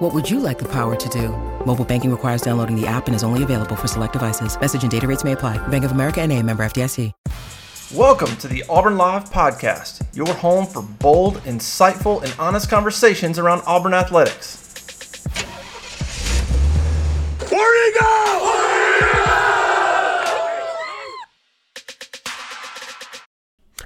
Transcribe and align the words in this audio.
What 0.00 0.14
would 0.14 0.30
you 0.30 0.40
like 0.40 0.58
the 0.58 0.68
power 0.68 0.96
to 0.96 1.08
do? 1.10 1.28
Mobile 1.66 1.84
banking 1.84 2.10
requires 2.10 2.40
downloading 2.40 2.74
the 2.74 2.86
app 2.86 3.06
and 3.06 3.14
is 3.14 3.22
only 3.22 3.42
available 3.42 3.76
for 3.76 3.86
select 3.86 4.14
devices. 4.14 4.58
Message 4.58 4.80
and 4.80 4.90
data 4.90 5.06
rates 5.06 5.24
may 5.24 5.32
apply. 5.32 5.58
Bank 5.68 5.84
of 5.84 5.92
America 5.92 6.22
and 6.22 6.32
a 6.32 6.42
member 6.42 6.64
FDIC. 6.64 7.12
Welcome 7.94 8.34
to 8.36 8.48
the 8.48 8.64
Auburn 8.70 8.96
Live 8.96 9.28
Podcast, 9.28 10.02
your 10.16 10.32
home 10.32 10.64
for 10.64 10.80
bold, 10.80 11.34
insightful, 11.42 12.22
and 12.22 12.34
honest 12.38 12.70
conversations 12.70 13.38
around 13.38 13.60
Auburn 13.66 13.92
athletics. 13.92 14.56
Where'd 17.50 17.94
he 17.94 18.00
go? 18.00 18.79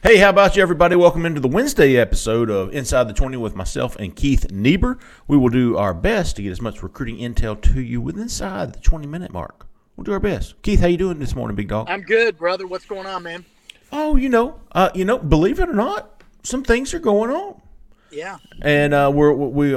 Hey, 0.07 0.19
how 0.19 0.29
about 0.29 0.55
you, 0.55 0.61
everybody? 0.63 0.97
Welcome 0.97 1.25
into 1.25 1.41
the 1.41 1.49
Wednesday 1.49 1.97
episode 1.97 2.51
of 2.51 2.75
Inside 2.75 3.09
the 3.09 3.15
20 3.15 3.39
with 3.39 3.57
myself 3.57 3.97
and 3.97 4.15
Keith 4.15 4.51
Niebuhr. 4.53 4.99
We 5.27 5.39
will 5.39 5.49
do 5.49 5.79
our 5.79 5.95
best 5.95 6.37
to 6.37 6.43
get 6.43 6.51
as 6.51 6.61
much 6.61 6.83
recruiting 6.83 7.17
intel 7.17 7.59
to 7.63 7.81
you 7.81 8.03
within 8.03 8.25
inside 8.25 8.75
the 8.75 8.81
20 8.81 9.07
minute 9.07 9.33
mark. 9.33 9.67
We'll 9.97 10.05
do 10.05 10.13
our 10.13 10.21
best. 10.21 10.61
Keith, 10.61 10.81
how 10.81 10.89
you 10.89 10.99
doing 10.99 11.19
this 11.21 11.35
morning, 11.35 11.57
big 11.57 11.69
dog? 11.69 11.89
I'm 11.89 12.03
good, 12.03 12.37
brother. 12.37 12.67
What's 12.67 12.85
going 12.85 13.07
on, 13.07 13.23
man? 13.23 13.47
Oh, 13.93 14.17
you 14.17 14.29
know, 14.29 14.61
uh, 14.73 14.91
you 14.95 15.07
know, 15.07 15.17
believe 15.19 15.59
it 15.59 15.71
or 15.71 15.75
not, 15.75 16.23
some 16.43 16.63
things 16.63 16.93
are 16.93 16.99
going 16.99 17.31
on, 17.31 17.63
Yeah. 18.11 18.37
and 18.61 18.93
uh, 18.93 19.11
we're 19.15 19.33
we 19.33 19.75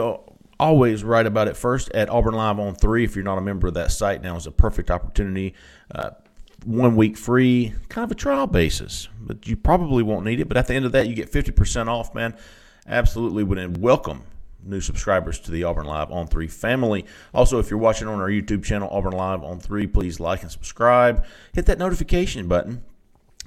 always 0.60 1.04
write 1.06 1.26
about 1.28 1.48
it 1.48 1.56
first 1.56 1.90
at 1.94 2.10
Auburn 2.10 2.34
Live 2.34 2.60
on 2.60 2.76
three. 2.76 3.06
If 3.06 3.16
you're 3.16 3.24
not 3.24 3.38
a 3.38 3.42
member 3.42 3.68
of 3.68 3.76
that 3.76 3.94
site, 3.94 4.22
now 4.22 4.36
is 4.36 4.46
a 4.46 4.52
perfect 4.52 4.92
opportunity. 4.92 5.54
Uh, 5.94 6.10
one 6.68 6.98
week 6.98 7.16
free, 7.16 7.74
kind 7.88 8.04
of 8.04 8.12
a 8.12 8.16
trial 8.16 8.46
basis, 8.46 9.08
but 9.22 9.48
you 9.48 9.56
probably 9.56 10.04
won't 10.04 10.26
need 10.26 10.42
it. 10.42 10.50
But 10.50 10.58
at 10.58 10.68
the 10.68 10.74
end 10.74 10.86
of 10.86 10.92
that, 10.92 11.08
you 11.08 11.16
get 11.16 11.32
50% 11.32 11.88
off, 11.88 12.14
man. 12.14 12.36
Absolutely 12.86 13.44
would 13.44 13.78
welcome 13.78 14.24
new 14.64 14.82
subscribers 14.82 15.40
to 15.40 15.52
the 15.52 15.64
Auburn 15.64 15.86
Live 15.86 16.12
on 16.12 16.28
3 16.28 16.48
family. 16.48 17.06
Also, 17.34 17.58
if 17.60 17.70
you're 17.70 17.80
watching 17.80 18.10
on 18.10 18.20
our 18.20 18.28
YouTube 18.28 18.66
channel, 18.66 18.90
Auburn 18.92 19.14
Live 19.14 19.44
on 19.44 19.62
3, 19.62 19.88
please 19.88 20.20
like 20.20 20.42
and 20.42 20.52
subscribe. 20.52 21.26
Hit 21.54 21.68
that 21.68 21.80
notification 21.80 22.50
button. 22.50 22.84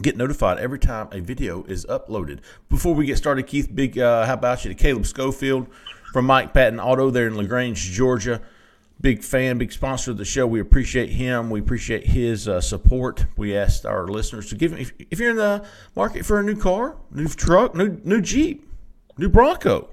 Get 0.00 0.16
notified 0.16 0.58
every 0.58 0.78
time 0.78 1.08
a 1.12 1.20
video 1.20 1.64
is 1.64 1.84
uploaded. 1.86 2.40
Before 2.70 2.94
we 2.94 3.04
get 3.04 3.18
started, 3.18 3.46
Keith, 3.46 3.68
big 3.74 3.98
uh, 3.98 4.24
how 4.24 4.32
about 4.32 4.64
you 4.64 4.70
to 4.70 4.74
Caleb 4.74 5.04
Schofield 5.04 5.66
from 6.14 6.24
Mike 6.24 6.54
Patton 6.54 6.80
Auto 6.80 7.10
there 7.10 7.26
in 7.26 7.36
LaGrange, 7.36 7.78
Georgia 7.90 8.40
big 9.00 9.24
fan, 9.24 9.58
big 9.58 9.72
sponsor 9.72 10.10
of 10.10 10.18
the 10.18 10.24
show. 10.24 10.46
We 10.46 10.60
appreciate 10.60 11.10
him. 11.10 11.50
We 11.50 11.60
appreciate 11.60 12.06
his 12.06 12.46
uh, 12.48 12.60
support. 12.60 13.26
We 13.36 13.56
asked 13.56 13.86
our 13.86 14.06
listeners 14.06 14.48
to 14.50 14.54
give 14.56 14.78
if, 14.78 14.92
if 15.10 15.18
you're 15.18 15.30
in 15.30 15.36
the 15.36 15.64
market 15.96 16.24
for 16.24 16.38
a 16.38 16.42
new 16.42 16.56
car, 16.56 16.96
new 17.10 17.28
truck, 17.28 17.74
new 17.74 18.00
new 18.04 18.20
Jeep, 18.20 18.68
new 19.16 19.28
Bronco. 19.28 19.88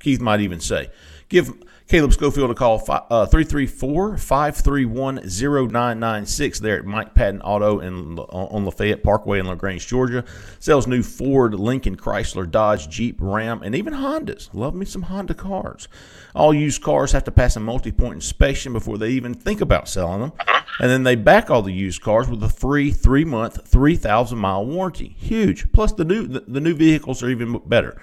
Keith 0.00 0.20
might 0.20 0.40
even 0.40 0.58
say, 0.58 0.90
give 1.28 1.52
Caleb 1.92 2.14
Schofield 2.14 2.50
a 2.50 2.54
call, 2.54 2.82
uh, 2.88 3.26
334 3.26 4.16
531 4.16 5.16
0996 5.16 6.60
there 6.60 6.78
at 6.78 6.86
Mike 6.86 7.12
Patton 7.12 7.42
Auto 7.42 7.80
in, 7.80 8.18
on 8.18 8.64
Lafayette 8.64 9.02
Parkway 9.02 9.40
in 9.40 9.46
LaGrange, 9.46 9.86
Georgia. 9.86 10.24
Sells 10.58 10.86
new 10.86 11.02
Ford, 11.02 11.52
Lincoln, 11.52 11.98
Chrysler, 11.98 12.50
Dodge, 12.50 12.88
Jeep, 12.88 13.18
Ram, 13.20 13.60
and 13.62 13.74
even 13.74 13.92
Hondas. 13.92 14.48
Love 14.54 14.74
me 14.74 14.86
some 14.86 15.02
Honda 15.02 15.34
cars. 15.34 15.86
All 16.34 16.54
used 16.54 16.82
cars 16.82 17.12
have 17.12 17.24
to 17.24 17.30
pass 17.30 17.56
a 17.56 17.60
multi 17.60 17.92
point 17.92 18.14
inspection 18.14 18.72
before 18.72 18.96
they 18.96 19.10
even 19.10 19.34
think 19.34 19.60
about 19.60 19.86
selling 19.86 20.22
them. 20.22 20.32
And 20.80 20.88
then 20.88 21.02
they 21.02 21.14
back 21.14 21.50
all 21.50 21.60
the 21.60 21.74
used 21.74 22.00
cars 22.00 22.26
with 22.26 22.42
a 22.42 22.48
free 22.48 22.90
three 22.90 23.26
month, 23.26 23.68
3,000 23.68 24.38
mile 24.38 24.64
warranty. 24.64 25.14
Huge. 25.18 25.70
Plus, 25.72 25.92
the 25.92 26.06
new, 26.06 26.26
the, 26.26 26.40
the 26.40 26.60
new 26.60 26.72
vehicles 26.72 27.22
are 27.22 27.28
even 27.28 27.60
better. 27.66 28.00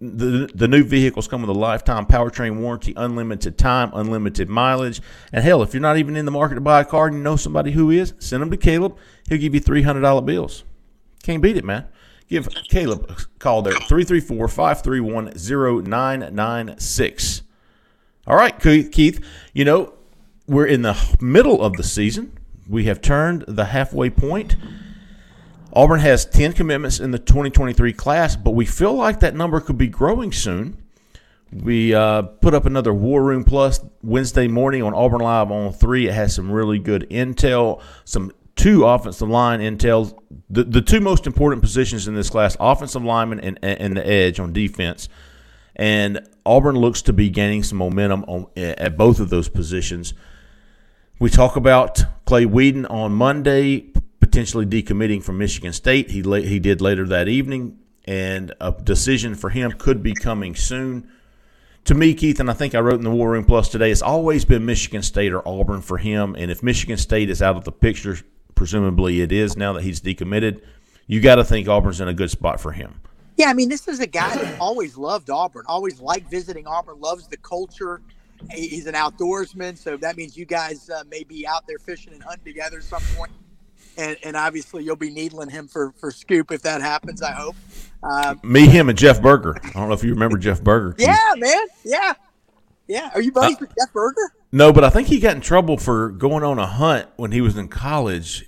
The, 0.00 0.50
the 0.54 0.68
new 0.68 0.84
vehicles 0.84 1.26
come 1.26 1.40
with 1.40 1.50
a 1.50 1.58
lifetime 1.58 2.06
powertrain 2.06 2.60
warranty, 2.60 2.92
unlimited 2.96 3.56
time, 3.56 3.90
unlimited 3.94 4.48
mileage. 4.48 5.00
And 5.32 5.42
hell, 5.42 5.62
if 5.62 5.72
you're 5.72 5.80
not 5.80 5.96
even 5.96 6.16
in 6.16 6.24
the 6.24 6.30
market 6.30 6.56
to 6.56 6.60
buy 6.60 6.82
a 6.82 6.84
car 6.84 7.06
and 7.06 7.16
you 7.16 7.22
know 7.22 7.36
somebody 7.36 7.72
who 7.72 7.90
is, 7.90 8.12
send 8.18 8.42
them 8.42 8.50
to 8.50 8.56
Caleb. 8.56 8.96
He'll 9.28 9.38
give 9.38 9.54
you 9.54 9.60
$300 9.60 10.26
bills. 10.26 10.64
Can't 11.22 11.42
beat 11.42 11.56
it, 11.56 11.64
man. 11.64 11.86
Give 12.28 12.48
Caleb 12.68 13.10
a 13.10 13.16
call 13.38 13.62
there, 13.62 13.72
334 13.72 14.48
531 14.48 15.32
0996. 15.34 17.42
All 18.26 18.36
right, 18.36 18.60
Keith, 18.60 19.24
you 19.54 19.64
know, 19.64 19.94
we're 20.46 20.66
in 20.66 20.82
the 20.82 21.16
middle 21.20 21.62
of 21.62 21.74
the 21.74 21.82
season. 21.82 22.38
We 22.68 22.84
have 22.84 23.00
turned 23.00 23.44
the 23.48 23.66
halfway 23.66 24.10
point. 24.10 24.56
Auburn 25.72 26.00
has 26.00 26.24
10 26.24 26.54
commitments 26.54 26.98
in 26.98 27.10
the 27.10 27.18
2023 27.18 27.92
class, 27.92 28.36
but 28.36 28.52
we 28.52 28.64
feel 28.64 28.94
like 28.94 29.20
that 29.20 29.34
number 29.34 29.60
could 29.60 29.78
be 29.78 29.88
growing 29.88 30.32
soon. 30.32 30.82
We 31.52 31.94
uh, 31.94 32.22
put 32.22 32.54
up 32.54 32.66
another 32.66 32.92
War 32.92 33.22
Room 33.22 33.44
Plus 33.44 33.80
Wednesday 34.02 34.48
morning 34.48 34.82
on 34.82 34.94
Auburn 34.94 35.20
Live 35.20 35.50
on 35.50 35.72
3. 35.72 36.08
It 36.08 36.14
has 36.14 36.34
some 36.34 36.50
really 36.50 36.78
good 36.78 37.08
intel, 37.10 37.82
some 38.04 38.32
two 38.54 38.84
offensive 38.84 39.28
line 39.28 39.60
intel. 39.60 40.18
The, 40.50 40.64
the 40.64 40.82
two 40.82 41.00
most 41.00 41.26
important 41.26 41.62
positions 41.62 42.08
in 42.08 42.14
this 42.14 42.28
class 42.28 42.56
offensive 42.60 43.02
lineman 43.02 43.40
and, 43.40 43.58
and 43.62 43.96
the 43.96 44.06
edge 44.06 44.40
on 44.40 44.52
defense. 44.52 45.08
And 45.76 46.20
Auburn 46.44 46.76
looks 46.76 47.02
to 47.02 47.12
be 47.12 47.30
gaining 47.30 47.62
some 47.62 47.78
momentum 47.78 48.24
on, 48.24 48.46
at 48.56 48.96
both 48.96 49.20
of 49.20 49.30
those 49.30 49.48
positions. 49.48 50.12
We 51.18 51.30
talk 51.30 51.56
about 51.56 52.02
Clay 52.26 52.44
Wedin 52.44 52.90
on 52.90 53.12
Monday 53.12 53.92
potentially 54.28 54.66
decommitting 54.66 55.22
from 55.22 55.38
Michigan 55.38 55.72
State. 55.72 56.10
He 56.10 56.22
he 56.42 56.58
did 56.58 56.80
later 56.82 57.06
that 57.06 57.28
evening, 57.28 57.78
and 58.04 58.52
a 58.60 58.72
decision 58.72 59.34
for 59.34 59.48
him 59.48 59.72
could 59.72 60.02
be 60.02 60.12
coming 60.12 60.54
soon. 60.54 61.10
To 61.84 61.94
me, 61.94 62.12
Keith, 62.12 62.38
and 62.38 62.50
I 62.50 62.52
think 62.52 62.74
I 62.74 62.80
wrote 62.80 62.96
in 62.96 63.04
the 63.04 63.10
War 63.10 63.30
Room 63.30 63.46
Plus 63.46 63.70
today, 63.70 63.90
it's 63.90 64.02
always 64.02 64.44
been 64.44 64.66
Michigan 64.66 65.02
State 65.02 65.32
or 65.32 65.46
Auburn 65.48 65.80
for 65.80 65.96
him. 65.96 66.36
And 66.38 66.50
if 66.50 66.62
Michigan 66.62 66.98
State 66.98 67.30
is 67.30 67.40
out 67.40 67.56
of 67.56 67.64
the 67.64 67.72
picture, 67.72 68.18
presumably 68.54 69.22
it 69.22 69.32
is 69.32 69.56
now 69.56 69.72
that 69.72 69.82
he's 69.82 69.98
decommitted, 69.98 70.60
you 71.06 71.22
got 71.22 71.36
to 71.36 71.44
think 71.44 71.66
Auburn's 71.66 72.02
in 72.02 72.08
a 72.08 72.12
good 72.12 72.30
spot 72.30 72.60
for 72.60 72.72
him. 72.72 73.00
Yeah, 73.38 73.48
I 73.48 73.54
mean, 73.54 73.70
this 73.70 73.88
is 73.88 74.00
a 74.00 74.06
guy 74.06 74.36
that 74.36 74.60
always 74.60 74.98
loved 74.98 75.30
Auburn, 75.30 75.64
always 75.66 76.00
liked 76.00 76.30
visiting 76.30 76.66
Auburn, 76.66 77.00
loves 77.00 77.26
the 77.28 77.38
culture. 77.38 78.02
He's 78.50 78.86
an 78.86 78.94
outdoorsman, 78.94 79.78
so 79.78 79.96
that 79.96 80.18
means 80.18 80.36
you 80.36 80.44
guys 80.44 80.90
uh, 80.90 81.04
may 81.08 81.24
be 81.24 81.46
out 81.46 81.66
there 81.66 81.78
fishing 81.78 82.12
and 82.12 82.22
hunting 82.22 82.44
together 82.44 82.78
at 82.78 82.84
some 82.84 83.02
point 83.16 83.32
and, 83.98 84.16
and 84.22 84.36
obviously 84.36 84.84
you'll 84.84 84.96
be 84.96 85.10
needling 85.10 85.50
him 85.50 85.68
for 85.68 85.92
for 85.98 86.10
Scoop 86.10 86.50
if 86.50 86.62
that 86.62 86.80
happens. 86.80 87.20
I 87.20 87.32
hope. 87.32 87.56
Um, 88.02 88.40
Me, 88.44 88.66
him, 88.66 88.88
and 88.88 88.96
Jeff 88.96 89.20
Burger. 89.20 89.56
I 89.62 89.70
don't 89.70 89.88
know 89.88 89.94
if 89.94 90.04
you 90.04 90.10
remember 90.10 90.38
Jeff 90.38 90.62
Burger. 90.62 90.94
Yeah, 90.98 91.34
man. 91.36 91.66
Yeah, 91.84 92.14
yeah. 92.86 93.10
Are 93.14 93.20
you 93.20 93.32
buddies 93.32 93.56
uh, 93.56 93.60
with 93.62 93.74
Jeff 93.78 93.92
Burger? 93.92 94.32
No, 94.52 94.72
but 94.72 94.84
I 94.84 94.90
think 94.90 95.08
he 95.08 95.18
got 95.18 95.34
in 95.34 95.42
trouble 95.42 95.76
for 95.76 96.08
going 96.08 96.44
on 96.44 96.58
a 96.58 96.66
hunt 96.66 97.08
when 97.16 97.32
he 97.32 97.40
was 97.40 97.56
in 97.56 97.68
college. 97.68 98.46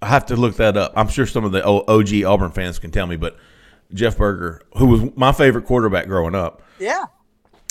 I 0.00 0.06
have 0.06 0.26
to 0.26 0.36
look 0.36 0.56
that 0.56 0.76
up. 0.76 0.92
I'm 0.96 1.08
sure 1.08 1.26
some 1.26 1.44
of 1.44 1.52
the 1.52 1.64
OG 1.64 2.24
Auburn 2.24 2.50
fans 2.50 2.78
can 2.78 2.90
tell 2.90 3.06
me, 3.06 3.16
but 3.16 3.36
Jeff 3.92 4.16
Burger, 4.16 4.62
who 4.76 4.86
was 4.86 5.16
my 5.16 5.32
favorite 5.32 5.66
quarterback 5.66 6.06
growing 6.06 6.34
up. 6.34 6.62
Yeah. 6.78 7.04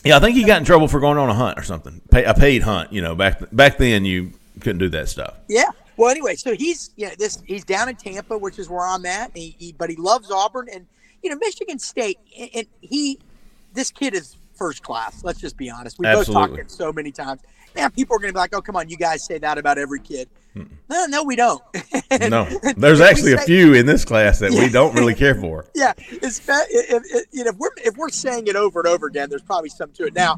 Yeah, 0.04 0.18
I 0.18 0.20
think 0.20 0.36
he 0.36 0.44
got 0.44 0.60
in 0.60 0.66
trouble 0.66 0.88
for 0.88 1.00
going 1.00 1.18
on 1.18 1.30
a 1.30 1.34
hunt 1.34 1.60
or 1.60 1.64
something. 1.64 2.02
Pay, 2.10 2.24
a 2.24 2.34
paid 2.34 2.64
hunt, 2.64 2.92
you 2.92 3.02
know. 3.02 3.14
Back 3.16 3.40
back 3.52 3.78
then, 3.78 4.04
you 4.04 4.32
couldn't 4.60 4.80
do 4.80 4.90
that 4.90 5.10
stuff. 5.10 5.36
Yeah, 5.48 5.70
well, 6.02 6.10
anyway, 6.10 6.36
so 6.36 6.56
he's 6.56 6.90
you 6.96 7.06
know 7.06 7.14
this 7.20 7.44
he's 7.46 7.64
down 7.64 7.88
in 7.88 7.96
Tampa, 7.96 8.36
which 8.36 8.58
is 8.58 8.68
where 8.68 8.88
I'm 8.88 9.06
at. 9.06 9.30
He, 9.36 9.56
he, 9.60 9.72
but 9.72 9.88
he 9.88 9.96
loves 9.96 10.32
Auburn 10.32 10.68
and 10.74 10.88
you 11.22 11.30
know 11.30 11.36
Michigan 11.36 11.78
State, 11.78 12.18
and, 12.56 12.66
he 12.82 13.20
this 13.76 13.92
kid 13.92 14.16
is 14.16 14.36
first 14.56 14.82
class. 14.82 15.24
Let's 15.24 15.40
just 15.40 15.58
be 15.58 15.70
honest. 15.70 16.00
We 16.00 16.08
both 16.08 16.26
talked 16.26 16.58
it 16.58 16.72
so 16.72 16.92
many 16.92 17.12
times. 17.12 17.42
Now 17.76 17.88
people 17.88 18.16
are 18.16 18.20
going 18.20 18.30
to 18.30 18.34
be 18.34 18.40
like, 18.40 18.56
"Oh, 18.56 18.64
come 18.64 18.76
on, 18.76 18.90
you 18.90 18.98
guys 18.98 19.24
say 19.24 19.38
that 19.38 19.60
about 19.60 19.78
every 19.78 20.00
kid." 20.00 20.28
No, 20.90 21.06
no, 21.06 21.24
we 21.24 21.36
don't. 21.36 21.62
no, 22.30 22.46
there's 22.78 23.00
actually 23.00 23.36
say, 23.38 23.44
a 23.44 23.46
few 23.46 23.76
in 23.76 23.86
this 23.86 24.04
class 24.04 24.40
that 24.40 24.54
yeah. 24.54 24.60
we 24.60 24.70
don't 24.70 24.96
really 24.96 25.14
care 25.14 25.36
for. 25.36 25.66
Yeah, 25.76 25.94
if, 25.98 26.50
if, 26.50 27.26
you 27.32 27.44
know, 27.44 27.52
if 27.52 27.58
we're 27.58 27.70
if 27.78 27.96
we're 27.96 28.10
saying 28.10 28.48
it 28.48 28.56
over 28.56 28.80
and 28.80 28.88
over 28.88 29.06
again, 29.06 29.30
there's 29.30 29.44
probably 29.44 29.70
some 29.70 29.92
to 29.92 30.08
it. 30.08 30.16
Now, 30.16 30.36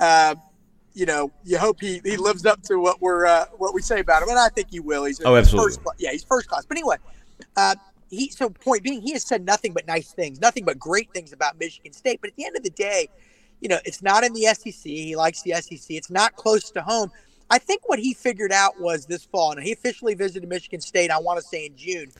uh, 0.00 0.34
you 0.94 1.06
know, 1.06 1.30
you 1.44 1.58
hope 1.58 1.80
he, 1.80 2.00
he 2.04 2.16
lives 2.16 2.46
up 2.46 2.62
to 2.62 2.78
what 2.78 3.02
we're 3.02 3.26
uh, 3.26 3.46
what 3.58 3.74
we 3.74 3.82
say 3.82 4.00
about 4.00 4.22
him, 4.22 4.28
and 4.28 4.38
I 4.38 4.48
think 4.48 4.68
he 4.70 4.80
will. 4.80 5.04
He's 5.04 5.20
oh, 5.24 5.34
absolutely, 5.34 5.74
first, 5.74 5.80
yeah, 5.98 6.12
he's 6.12 6.24
first 6.24 6.48
class. 6.48 6.64
But 6.64 6.78
anyway, 6.78 6.96
uh, 7.56 7.74
he 8.10 8.30
so 8.30 8.48
point 8.48 8.84
being, 8.84 9.02
he 9.02 9.12
has 9.12 9.24
said 9.24 9.44
nothing 9.44 9.72
but 9.72 9.86
nice 9.86 10.12
things, 10.12 10.40
nothing 10.40 10.64
but 10.64 10.78
great 10.78 11.12
things 11.12 11.32
about 11.32 11.58
Michigan 11.58 11.92
State. 11.92 12.20
But 12.20 12.30
at 12.30 12.36
the 12.36 12.46
end 12.46 12.56
of 12.56 12.62
the 12.62 12.70
day, 12.70 13.08
you 13.60 13.68
know, 13.68 13.78
it's 13.84 14.02
not 14.02 14.24
in 14.24 14.32
the 14.32 14.44
SEC. 14.54 14.84
He 14.84 15.16
likes 15.16 15.42
the 15.42 15.52
SEC. 15.54 15.90
It's 15.90 16.10
not 16.10 16.36
close 16.36 16.70
to 16.70 16.82
home. 16.82 17.10
I 17.50 17.58
think 17.58 17.88
what 17.88 17.98
he 17.98 18.14
figured 18.14 18.52
out 18.52 18.80
was 18.80 19.06
this 19.06 19.24
fall, 19.24 19.52
and 19.52 19.62
he 19.62 19.72
officially 19.72 20.14
visited 20.14 20.48
Michigan 20.48 20.80
State. 20.80 21.10
I 21.10 21.18
want 21.18 21.40
to 21.40 21.46
say 21.46 21.66
in 21.66 21.76
June. 21.76 22.10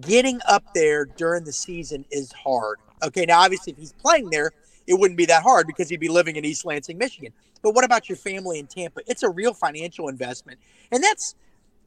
Getting 0.00 0.40
up 0.46 0.74
there 0.74 1.06
during 1.06 1.44
the 1.44 1.52
season 1.52 2.04
is 2.10 2.30
hard. 2.32 2.78
Okay, 3.02 3.24
now 3.24 3.40
obviously 3.40 3.72
if 3.72 3.78
he's 3.78 3.92
playing 3.92 4.28
there, 4.28 4.52
it 4.86 4.94
wouldn't 4.94 5.18
be 5.18 5.26
that 5.26 5.42
hard 5.42 5.66
because 5.66 5.88
he'd 5.88 6.00
be 6.00 6.08
living 6.08 6.36
in 6.36 6.44
East 6.44 6.64
Lansing, 6.64 6.98
Michigan. 6.98 7.32
But 7.62 7.74
what 7.74 7.84
about 7.84 8.08
your 8.08 8.16
family 8.16 8.58
in 8.58 8.66
Tampa? 8.66 9.00
It's 9.06 9.22
a 9.22 9.30
real 9.30 9.54
financial 9.54 10.08
investment, 10.08 10.58
and 10.90 11.02
that's 11.02 11.34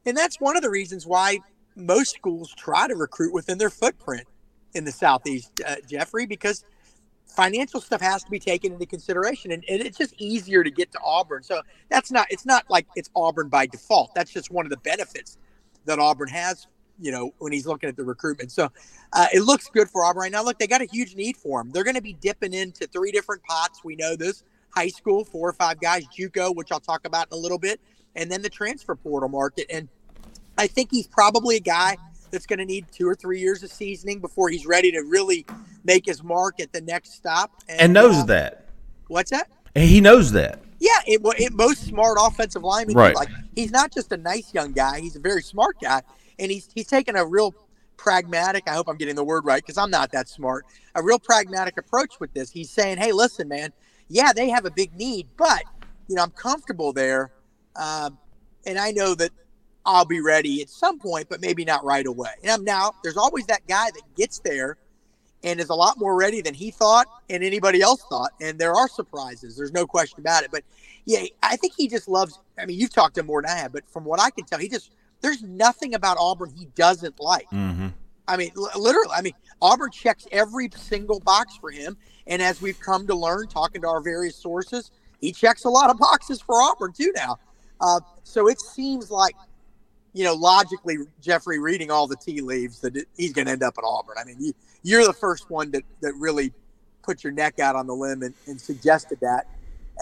and 0.05 0.15
that's 0.15 0.39
one 0.39 0.55
of 0.55 0.63
the 0.63 0.69
reasons 0.69 1.05
why 1.05 1.39
most 1.75 2.15
schools 2.15 2.53
try 2.55 2.87
to 2.87 2.95
recruit 2.95 3.33
within 3.33 3.57
their 3.57 3.69
footprint 3.69 4.27
in 4.73 4.85
the 4.85 4.91
southeast, 4.91 5.51
uh, 5.65 5.75
Jeffrey, 5.87 6.25
because 6.25 6.63
financial 7.25 7.79
stuff 7.79 8.01
has 8.01 8.23
to 8.23 8.31
be 8.31 8.39
taken 8.39 8.73
into 8.73 8.85
consideration 8.85 9.51
and, 9.51 9.63
and, 9.69 9.81
it's 9.81 9.97
just 9.97 10.13
easier 10.17 10.63
to 10.63 10.71
get 10.71 10.91
to 10.91 10.99
auburn 11.05 11.43
so 11.43 11.61
that's 11.89 12.11
not 12.11 12.25
it's 12.31 12.45
not 12.45 12.65
like 12.69 12.87
it's 12.95 13.09
auburn 13.15 13.47
by 13.47 13.67
default 13.67 14.13
that's 14.15 14.31
just 14.31 14.49
one 14.49 14.65
of 14.65 14.71
the 14.71 14.77
benefits 14.77 15.37
that 15.85 15.99
auburn 15.99 16.27
has 16.27 16.65
you 16.99 17.11
know 17.11 17.33
when 17.39 17.51
he's 17.51 17.65
looking 17.65 17.89
at 17.89 17.95
the 17.95 18.03
recruitment 18.03 18.51
so 18.51 18.69
uh, 19.13 19.27
it 19.33 19.41
looks 19.41 19.69
good 19.69 19.89
for 19.89 20.05
auburn 20.05 20.21
right 20.21 20.31
now 20.31 20.43
look 20.43 20.57
they 20.59 20.67
got 20.67 20.81
a 20.81 20.85
huge 20.85 21.15
need 21.15 21.37
for 21.37 21.61
him 21.61 21.71
they're 21.71 21.83
going 21.83 21.95
to 21.95 22.01
be 22.01 22.13
dipping 22.13 22.53
into 22.53 22.87
three 22.87 23.11
different 23.11 23.43
pots 23.43 23.83
we 23.83 23.95
know 23.95 24.15
this 24.15 24.43
high 24.75 24.87
school 24.87 25.23
four 25.23 25.49
or 25.49 25.53
five 25.53 25.79
guys 25.79 26.05
juco 26.07 26.55
which 26.55 26.71
i'll 26.71 26.79
talk 26.79 27.05
about 27.05 27.27
in 27.31 27.37
a 27.37 27.41
little 27.41 27.59
bit 27.59 27.79
and 28.15 28.31
then 28.31 28.41
the 28.41 28.49
transfer 28.49 28.95
portal 28.95 29.29
market 29.29 29.65
and 29.69 29.87
i 30.57 30.67
think 30.67 30.89
he's 30.91 31.07
probably 31.07 31.55
a 31.55 31.61
guy 31.61 31.95
that's 32.31 32.45
going 32.45 32.59
to 32.59 32.65
need 32.65 32.85
two 32.91 33.07
or 33.07 33.15
three 33.15 33.39
years 33.39 33.63
of 33.63 33.71
seasoning 33.71 34.19
before 34.19 34.49
he's 34.49 34.65
ready 34.65 34.91
to 34.91 34.99
really 35.01 35.45
make 35.83 36.05
his 36.05 36.23
mark 36.23 36.59
at 36.59 36.71
the 36.71 36.81
next 36.81 37.13
stop. 37.13 37.51
And, 37.67 37.81
and 37.81 37.93
knows 37.93 38.17
uh, 38.17 38.25
that. 38.25 38.65
What's 39.07 39.31
that? 39.31 39.49
He 39.75 40.01
knows 40.01 40.31
that. 40.33 40.59
Yeah, 40.79 40.91
it, 41.05 41.21
it 41.39 41.53
most 41.53 41.85
smart 41.85 42.17
offensive 42.21 42.63
lineman. 42.63 42.95
Right. 42.95 43.15
Like 43.15 43.29
he's 43.55 43.71
not 43.71 43.91
just 43.91 44.11
a 44.11 44.17
nice 44.17 44.53
young 44.53 44.71
guy; 44.71 45.01
he's 45.01 45.17
a 45.17 45.19
very 45.19 45.41
smart 45.41 45.75
guy, 45.81 46.01
and 46.39 46.51
he's 46.51 46.69
he's 46.73 46.87
taken 46.87 47.15
a 47.15 47.25
real 47.25 47.53
pragmatic. 47.97 48.63
I 48.67 48.73
hope 48.73 48.87
I'm 48.87 48.97
getting 48.97 49.15
the 49.15 49.23
word 49.23 49.45
right 49.45 49.61
because 49.61 49.77
I'm 49.77 49.91
not 49.91 50.11
that 50.13 50.29
smart. 50.29 50.65
A 50.95 51.03
real 51.03 51.19
pragmatic 51.19 51.77
approach 51.77 52.19
with 52.19 52.33
this. 52.33 52.49
He's 52.49 52.69
saying, 52.69 52.97
"Hey, 52.97 53.11
listen, 53.11 53.47
man. 53.47 53.71
Yeah, 54.07 54.33
they 54.33 54.49
have 54.49 54.65
a 54.65 54.71
big 54.71 54.95
need, 54.95 55.27
but 55.37 55.63
you 56.07 56.15
know 56.15 56.23
I'm 56.23 56.31
comfortable 56.31 56.93
there, 56.93 57.31
uh, 57.75 58.09
and 58.65 58.79
I 58.79 58.91
know 58.91 59.13
that 59.15 59.31
I'll 59.85 60.05
be 60.05 60.21
ready 60.21 60.61
at 60.61 60.69
some 60.69 60.99
point, 60.99 61.27
but 61.29 61.41
maybe 61.41 61.65
not 61.65 61.83
right 61.83 62.05
away. 62.05 62.31
And 62.41 62.51
I'm 62.51 62.63
now 62.63 62.93
there's 63.03 63.17
always 63.17 63.45
that 63.47 63.67
guy 63.67 63.91
that 63.91 64.03
gets 64.15 64.39
there 64.39 64.77
and 65.43 65.59
is 65.59 65.69
a 65.69 65.75
lot 65.75 65.97
more 65.97 66.15
ready 66.17 66.41
than 66.41 66.53
he 66.53 66.69
thought 66.71 67.07
and 67.29 67.43
anybody 67.43 67.81
else 67.81 68.03
thought. 68.09 68.31
And 68.41 68.59
there 68.59 68.73
are 68.73 68.87
surprises. 68.87 69.55
There's 69.55 69.71
no 69.71 69.87
question 69.87 70.19
about 70.19 70.43
it. 70.43 70.51
But 70.51 70.63
yeah, 71.05 71.23
I 71.41 71.55
think 71.55 71.73
he 71.77 71.87
just 71.87 72.07
loves. 72.07 72.39
I 72.59 72.65
mean, 72.65 72.79
you've 72.79 72.93
talked 72.93 73.15
to 73.15 73.21
him 73.21 73.27
more 73.27 73.41
than 73.41 73.51
I 73.51 73.55
have, 73.55 73.71
but 73.71 73.89
from 73.89 74.03
what 74.03 74.19
I 74.19 74.29
can 74.31 74.45
tell, 74.45 74.59
he 74.59 74.67
just 74.67 74.91
there's 75.21 75.41
nothing 75.43 75.95
about 75.95 76.17
Auburn 76.19 76.51
he 76.55 76.65
doesn't 76.75 77.19
like. 77.19 77.49
Mm-hmm. 77.51 77.87
I 78.27 78.37
mean, 78.37 78.51
literally. 78.55 79.11
I 79.13 79.21
mean, 79.21 79.33
Auburn 79.61 79.91
checks 79.91 80.27
every 80.31 80.69
single 80.75 81.19
box 81.19 81.57
for 81.57 81.71
him. 81.71 81.97
And 82.27 82.41
as 82.41 82.61
we've 82.61 82.79
come 82.79 83.07
to 83.07 83.15
learn, 83.15 83.47
talking 83.47 83.81
to 83.81 83.87
our 83.87 84.01
various 84.01 84.35
sources, 84.35 84.91
he 85.19 85.31
checks 85.31 85.65
a 85.65 85.69
lot 85.69 85.89
of 85.89 85.97
boxes 85.97 86.39
for 86.39 86.61
Auburn 86.61 86.93
too 86.93 87.11
now. 87.15 87.39
Uh, 87.81 87.99
so 88.23 88.47
it 88.47 88.59
seems 88.61 89.09
like 89.09 89.35
you 90.13 90.23
know, 90.23 90.33
logically, 90.33 90.97
Jeffrey 91.21 91.59
reading 91.59 91.91
all 91.91 92.07
the 92.07 92.15
tea 92.15 92.41
leaves 92.41 92.79
that 92.81 93.05
he's 93.15 93.33
going 93.33 93.45
to 93.45 93.51
end 93.51 93.63
up 93.63 93.75
at 93.77 93.83
Auburn. 93.83 94.15
I 94.19 94.25
mean, 94.25 94.53
you, 94.83 94.99
are 94.99 95.05
the 95.05 95.13
first 95.13 95.49
one 95.49 95.71
that, 95.71 95.83
that 96.01 96.13
really 96.15 96.51
put 97.03 97.23
your 97.23 97.31
neck 97.31 97.59
out 97.59 97.75
on 97.75 97.87
the 97.87 97.93
limb 97.93 98.23
and, 98.23 98.33
and 98.47 98.59
suggested 98.59 99.19
that. 99.21 99.47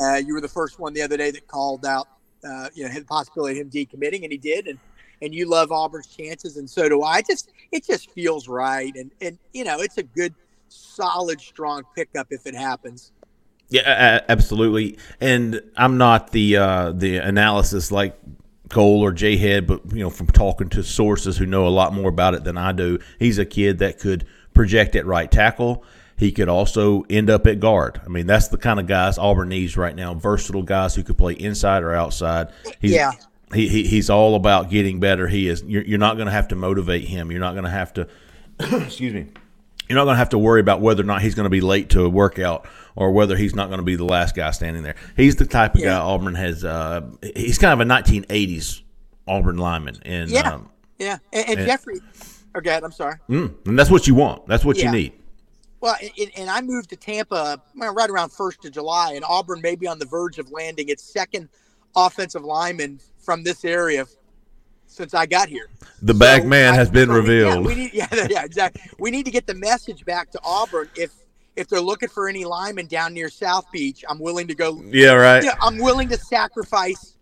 Uh, 0.02 0.16
you 0.16 0.34
were 0.34 0.42
the 0.42 0.48
first 0.48 0.80
one 0.80 0.94
the 0.94 1.02
other 1.02 1.18
day 1.18 1.32
that 1.32 1.48
called 1.48 1.86
out, 1.86 2.08
uh, 2.48 2.70
you 2.74 2.88
know, 2.88 2.94
the 2.94 3.04
possibility 3.04 3.60
of 3.60 3.66
him 3.66 3.70
decommitting, 3.70 4.24
and 4.24 4.32
he 4.32 4.38
did. 4.38 4.68
And 4.68 4.80
and 5.22 5.34
you 5.34 5.50
love 5.50 5.72
Auburn's 5.72 6.08
chances, 6.08 6.58
and 6.58 6.70
so 6.70 6.88
do 6.90 7.02
I. 7.02 7.20
It 7.20 7.28
just 7.28 7.52
it 7.72 7.86
just 7.86 8.12
feels 8.12 8.48
right, 8.48 8.96
and 8.96 9.12
and 9.22 9.38
you 9.54 9.64
know, 9.64 9.80
it's 9.80 9.98
a 9.98 10.04
good, 10.04 10.34
solid, 10.70 11.40
strong 11.42 11.84
pickup 11.96 12.28
if 12.32 12.46
it 12.46 12.56
happens. 12.56 13.12
Yeah, 13.70 14.22
absolutely. 14.30 14.98
And 15.20 15.62
I'm 15.76 15.98
not 15.98 16.32
the 16.32 16.58
uh, 16.58 16.92
the 16.94 17.18
analysis 17.18 17.92
like 17.92 18.18
Cole 18.70 19.02
or 19.02 19.12
Jay 19.12 19.38
Head, 19.38 19.68
but 19.68 19.82
you 19.92 20.00
know, 20.00 20.10
from 20.10 20.28
talking 20.28 20.70
to 20.70 20.84
sources 20.84 21.38
who 21.38 21.46
know 21.46 21.68
a 21.68 21.70
lot 21.70 21.94
more 21.94 22.10
about 22.10 22.34
it 22.34 22.44
than 22.44 22.58
I 22.58 22.72
do, 22.72 23.00
he's 23.20 23.38
a 23.38 23.46
kid 23.46 23.80
that 23.80 24.00
could 24.00 24.26
project 24.54 24.96
at 24.96 25.06
right 25.06 25.30
tackle. 25.30 25.84
He 26.18 26.32
could 26.32 26.50
also 26.50 27.04
end 27.10 27.30
up 27.30 27.46
at 27.46 27.60
guard. 27.60 28.02
I 28.04 28.10
mean, 28.10 28.26
that's 28.26 28.48
the 28.48 28.58
kind 28.58 28.80
of 28.80 28.88
guys 28.88 29.20
Auburn 29.20 29.50
needs 29.50 29.78
right 29.78 29.96
now. 29.96 30.16
Versatile 30.16 30.64
guys 30.64 30.96
who 30.96 31.04
could 31.04 31.18
play 31.18 31.34
inside 31.34 31.84
or 31.84 31.94
outside. 31.94 32.48
He's, 32.80 32.94
yeah. 32.94 33.12
He, 33.54 33.68
he, 33.68 33.84
he's 33.84 34.10
all 34.10 34.36
about 34.36 34.70
getting 34.70 35.00
better. 35.00 35.28
He 35.28 35.48
is. 35.48 35.64
You're, 35.64 35.84
you're 35.84 36.00
not 36.00 36.16
going 36.16 36.26
to 36.26 36.32
have 36.32 36.50
to 36.50 36.56
motivate 36.56 37.06
him. 37.06 37.32
You're 37.32 37.40
not 37.40 37.54
going 37.54 37.64
to 37.64 37.70
have 37.70 37.94
to. 37.94 38.08
excuse 38.60 39.14
me. 39.14 39.28
You're 39.88 39.96
not 39.96 40.04
going 40.04 40.16
to 40.16 40.20
have 40.20 40.30
to 40.30 40.38
worry 40.38 40.60
about 40.60 40.82
whether 40.82 41.02
or 41.02 41.06
not 41.06 41.22
he's 41.22 41.34
going 41.34 41.46
to 41.46 41.50
be 41.50 41.62
late 41.62 41.90
to 41.92 42.04
a 42.04 42.10
workout 42.10 42.68
or 42.96 43.12
whether 43.12 43.38
he's 43.38 43.56
not 43.56 43.68
going 43.68 43.80
to 43.80 43.86
be 43.86 43.96
the 43.96 44.04
last 44.04 44.36
guy 44.36 44.52
standing 44.52 44.84
there. 44.84 44.96
He's 45.16 45.38
the 45.38 45.46
type 45.46 45.76
of 45.76 45.82
yeah. 45.82 45.92
guy 45.92 46.00
Auburn 46.00 46.36
has. 46.36 46.66
Uh, 46.66 47.02
he's 47.36 47.58
kind 47.58 47.80
of 47.80 47.88
a 47.88 47.90
1980s 47.90 48.82
Auburn 49.28 49.58
lineman. 49.58 50.02
And 50.04 50.30
yeah, 50.30 50.54
um, 50.54 50.70
yeah, 51.00 51.18
and, 51.32 51.50
and, 51.50 51.60
and 51.60 51.68
Jeffrey. 51.68 52.02
Okay, 52.56 52.80
I'm 52.84 52.92
sorry. 52.92 53.16
Mm, 53.30 53.54
and 53.68 53.80
that's 53.80 53.92
what 53.92 54.08
you 54.08 54.16
want. 54.16 54.48
That's 54.48 54.66
what 54.66 54.78
yeah. 54.78 54.86
you 54.86 54.92
need. 54.92 55.14
Well, 55.80 55.96
and, 56.02 56.32
and, 56.36 56.50
I 56.50 56.60
moved 56.62 56.90
to 56.90 56.96
Tampa 56.96 57.62
right 57.76 58.10
around 58.10 58.32
first 58.32 58.66
of 58.66 58.72
July, 58.72 59.14
and 59.14 59.24
Auburn 59.24 59.62
may 59.62 59.76
be 59.76 59.86
on 59.86 60.00
the 60.00 60.08
verge 60.08 60.40
of 60.40 60.52
landing 60.52 60.90
its 60.90 61.04
second 61.04 61.50
offensive 61.96 62.44
lineman 62.44 63.00
from 63.28 63.44
this 63.44 63.66
area 63.66 64.06
since 64.86 65.14
I 65.14 65.26
got 65.26 65.50
here. 65.50 65.68
The 66.02 66.14
so 66.14 66.20
back 66.20 66.46
man 66.46 66.76
I, 66.76 66.78
has 66.78 66.90
been 66.90 67.12
revealed. 67.22 67.56
Yeah, 67.56 67.68
we 67.68 67.76
need, 67.76 67.94
yeah, 67.94 68.08
yeah, 68.30 68.46
exactly. 68.46 68.82
We 69.00 69.12
need 69.12 69.26
to 69.26 69.32
get 69.32 69.46
the 69.46 69.54
message 69.54 70.06
back 70.06 70.32
to 70.32 70.40
Auburn 70.46 70.90
if 70.96 71.12
if 71.58 71.68
they're 71.68 71.82
looking 71.82 72.08
for 72.08 72.30
any 72.30 72.46
linemen 72.46 72.86
down 72.86 73.14
near 73.14 73.28
South 73.28 73.70
Beach, 73.70 74.06
I'm 74.08 74.18
willing 74.18 74.48
to 74.48 74.56
go. 74.56 74.82
Yeah, 74.86 75.12
right. 75.12 75.44
Yeah, 75.44 75.56
I'm 75.62 75.78
willing 75.78 76.08
to 76.08 76.18
sacrifice 76.18 77.18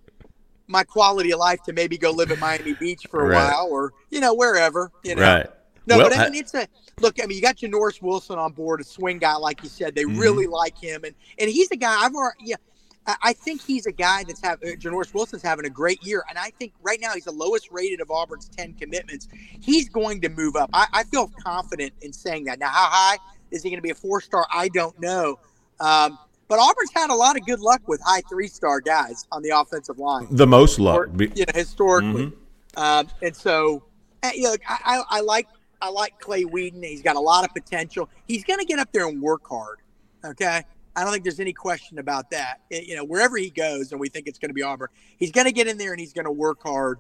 my 0.67 0.83
quality 0.83 1.31
of 1.31 1.39
life 1.39 1.63
to 1.63 1.73
maybe 1.73 1.97
go 1.97 2.11
live 2.11 2.29
at 2.29 2.37
Miami 2.37 2.73
Beach 2.73 3.07
for 3.09 3.21
a 3.21 3.29
right. 3.29 3.51
while, 3.51 3.67
or 3.71 3.91
you 4.11 4.19
know 4.19 4.35
wherever. 4.35 4.91
You 5.03 5.15
know. 5.15 5.23
Right. 5.23 5.47
No, 5.87 5.97
well, 5.97 6.09
but 6.09 6.19
I 6.19 6.29
mean 6.29 6.41
it's 6.41 6.53
a 6.53 6.67
look. 6.99 7.19
I 7.19 7.25
mean 7.25 7.35
you 7.35 7.41
got 7.41 7.57
Janoris 7.57 7.99
Wilson 7.99 8.37
on 8.37 8.51
board, 8.51 8.79
a 8.79 8.83
swing 8.83 9.17
guy, 9.17 9.35
like 9.37 9.63
you 9.63 9.69
said. 9.69 9.95
They 9.95 10.03
mm-hmm. 10.03 10.19
really 10.19 10.45
like 10.45 10.77
him, 10.77 11.03
and 11.03 11.15
and 11.39 11.49
he's 11.49 11.71
a 11.71 11.77
guy 11.77 11.95
I've 12.05 12.13
already. 12.13 12.37
Yeah, 12.43 12.57
I 13.07 13.33
think 13.33 13.61
he's 13.61 13.85
a 13.85 13.91
guy 13.91 14.23
that's 14.23 14.41
have 14.41 14.61
uh, 14.63 14.69
Janoris 14.77 15.13
Wilson's 15.13 15.43
having 15.43 15.65
a 15.65 15.69
great 15.69 16.03
year, 16.03 16.23
and 16.27 16.39
I 16.39 16.49
think 16.49 16.73
right 16.81 16.99
now 16.99 17.13
he's 17.13 17.25
the 17.25 17.31
lowest 17.31 17.69
rated 17.71 18.01
of 18.01 18.09
Auburn's 18.09 18.49
ten 18.49 18.73
commitments. 18.73 19.27
He's 19.61 19.89
going 19.89 20.21
to 20.21 20.29
move 20.29 20.55
up. 20.55 20.69
I, 20.73 20.87
I 20.91 21.03
feel 21.03 21.31
confident 21.43 21.93
in 22.01 22.11
saying 22.11 22.45
that. 22.45 22.57
Now, 22.57 22.69
how 22.69 22.89
high? 22.89 23.17
Is 23.51 23.61
he 23.61 23.69
going 23.69 23.77
to 23.77 23.83
be 23.83 23.91
a 23.91 23.95
four 23.95 24.21
star? 24.21 24.47
I 24.51 24.69
don't 24.69 24.99
know. 24.99 25.37
Um, 25.79 26.17
but 26.47 26.59
Auburn's 26.59 26.91
had 26.93 27.09
a 27.09 27.15
lot 27.15 27.37
of 27.37 27.45
good 27.45 27.59
luck 27.59 27.81
with 27.87 28.01
high 28.03 28.21
three 28.21 28.47
star 28.47 28.81
guys 28.81 29.25
on 29.31 29.41
the 29.43 29.49
offensive 29.49 29.99
line. 29.99 30.27
The 30.31 30.47
most 30.47 30.79
luck, 30.79 31.07
or, 31.07 31.09
you 31.17 31.45
know, 31.45 31.53
historically. 31.53 32.27
Mm-hmm. 32.27 32.79
Um, 32.79 33.07
and 33.21 33.35
so, 33.35 33.83
eh, 34.23 34.31
you 34.35 34.43
know, 34.43 34.55
I, 34.67 35.03
I, 35.09 35.21
like 35.21 35.47
I 35.81 35.89
like 35.89 36.19
Clay 36.19 36.43
Wedin. 36.43 36.83
He's 36.83 37.01
got 37.01 37.15
a 37.15 37.19
lot 37.19 37.45
of 37.45 37.53
potential. 37.53 38.09
He's 38.27 38.43
going 38.43 38.59
to 38.59 38.65
get 38.65 38.79
up 38.79 38.91
there 38.91 39.07
and 39.07 39.21
work 39.21 39.47
hard. 39.47 39.79
Okay. 40.23 40.63
I 40.95 41.03
don't 41.03 41.11
think 41.11 41.23
there's 41.23 41.39
any 41.39 41.53
question 41.53 41.99
about 41.99 42.31
that. 42.31 42.61
It, 42.69 42.87
you 42.87 42.95
know, 42.95 43.03
wherever 43.03 43.37
he 43.37 43.49
goes, 43.49 43.91
and 43.91 43.99
we 43.99 44.09
think 44.09 44.27
it's 44.27 44.39
going 44.39 44.49
to 44.49 44.53
be 44.53 44.63
Auburn, 44.63 44.89
he's 45.17 45.31
going 45.31 45.45
to 45.45 45.51
get 45.51 45.67
in 45.67 45.77
there 45.77 45.91
and 45.91 45.99
he's 45.99 46.13
going 46.13 46.25
to 46.25 46.31
work 46.31 46.63
hard. 46.63 46.99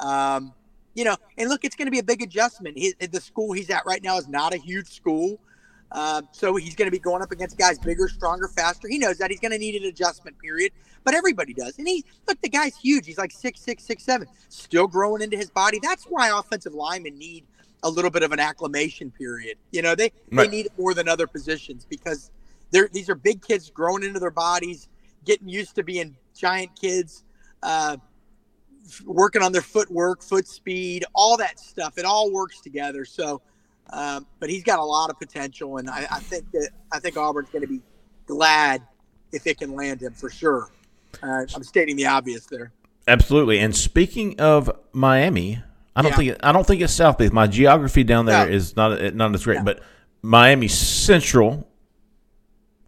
Um, 0.00 0.52
you 0.94 1.04
know, 1.04 1.16
and 1.38 1.48
look, 1.48 1.64
it's 1.64 1.76
going 1.76 1.86
to 1.86 1.92
be 1.92 1.98
a 1.98 2.04
big 2.04 2.22
adjustment. 2.22 2.76
He, 2.76 2.94
the 2.98 3.20
school 3.20 3.52
he's 3.52 3.70
at 3.70 3.84
right 3.86 4.02
now 4.02 4.16
is 4.18 4.28
not 4.28 4.54
a 4.54 4.56
huge 4.56 4.88
school. 4.88 5.38
Uh, 5.92 6.22
so 6.32 6.56
he's 6.56 6.74
going 6.74 6.86
to 6.86 6.92
be 6.92 6.98
going 6.98 7.22
up 7.22 7.30
against 7.30 7.56
guys 7.56 7.78
bigger, 7.78 8.08
stronger, 8.08 8.48
faster. 8.48 8.88
He 8.88 8.98
knows 8.98 9.18
that 9.18 9.30
he's 9.30 9.40
going 9.40 9.52
to 9.52 9.58
need 9.58 9.80
an 9.80 9.88
adjustment 9.88 10.36
period, 10.38 10.72
but 11.04 11.14
everybody 11.14 11.54
does. 11.54 11.78
And 11.78 11.86
he 11.86 12.04
look, 12.26 12.40
the 12.40 12.48
guy's 12.48 12.76
huge. 12.76 13.06
He's 13.06 13.18
like 13.18 13.30
six, 13.30 13.60
six, 13.60 13.84
six, 13.84 14.02
seven, 14.02 14.26
still 14.48 14.88
growing 14.88 15.22
into 15.22 15.36
his 15.36 15.50
body. 15.50 15.78
That's 15.80 16.04
why 16.04 16.36
offensive 16.36 16.74
linemen 16.74 17.16
need 17.18 17.44
a 17.82 17.90
little 17.90 18.10
bit 18.10 18.24
of 18.24 18.32
an 18.32 18.40
acclimation 18.40 19.12
period. 19.12 19.58
You 19.70 19.82
know, 19.82 19.94
they 19.94 20.10
right. 20.32 20.44
they 20.44 20.48
need 20.48 20.66
it 20.66 20.72
more 20.76 20.92
than 20.92 21.08
other 21.08 21.26
positions 21.26 21.86
because 21.88 22.30
they're 22.70 22.88
these 22.92 23.08
are 23.08 23.14
big 23.14 23.42
kids 23.42 23.70
growing 23.70 24.02
into 24.02 24.20
their 24.20 24.30
bodies, 24.30 24.88
getting 25.24 25.48
used 25.48 25.74
to 25.76 25.82
being 25.82 26.16
giant 26.34 26.78
kids. 26.80 27.24
Uh, 27.62 27.96
working 29.04 29.42
on 29.42 29.52
their 29.52 29.62
footwork, 29.62 30.22
foot 30.22 30.46
speed, 30.46 31.04
all 31.14 31.36
that 31.36 31.58
stuff. 31.58 31.98
It 31.98 32.04
all 32.04 32.32
works 32.32 32.60
together. 32.60 33.04
So, 33.04 33.40
um, 33.90 34.26
but 34.40 34.50
he's 34.50 34.62
got 34.62 34.78
a 34.78 34.84
lot 34.84 35.10
of 35.10 35.18
potential, 35.18 35.78
and 35.78 35.88
I, 35.88 36.06
I 36.10 36.20
think 36.20 36.50
that 36.52 36.70
I 36.92 36.98
think 36.98 37.16
Auburn's 37.16 37.50
going 37.50 37.62
to 37.62 37.68
be 37.68 37.80
glad 38.26 38.82
if 39.32 39.46
it 39.46 39.58
can 39.58 39.74
land 39.74 40.02
him 40.02 40.12
for 40.12 40.30
sure. 40.30 40.70
Uh, 41.22 41.44
I'm 41.54 41.62
stating 41.62 41.96
the 41.96 42.06
obvious 42.06 42.46
there. 42.46 42.72
Absolutely. 43.08 43.60
And 43.60 43.74
speaking 43.74 44.38
of 44.40 44.70
Miami, 44.92 45.62
I 45.94 46.02
don't 46.02 46.10
yeah. 46.12 46.16
think 46.16 46.36
I 46.42 46.52
don't 46.52 46.66
think 46.66 46.82
it's 46.82 46.92
South 46.92 47.18
Beach. 47.18 47.32
My 47.32 47.46
geography 47.46 48.04
down 48.04 48.26
there 48.26 48.46
no. 48.46 48.52
is 48.52 48.76
not 48.76 49.14
not 49.14 49.34
as 49.34 49.44
great, 49.44 49.58
no. 49.58 49.64
but 49.64 49.80
Miami 50.22 50.68
Central. 50.68 51.68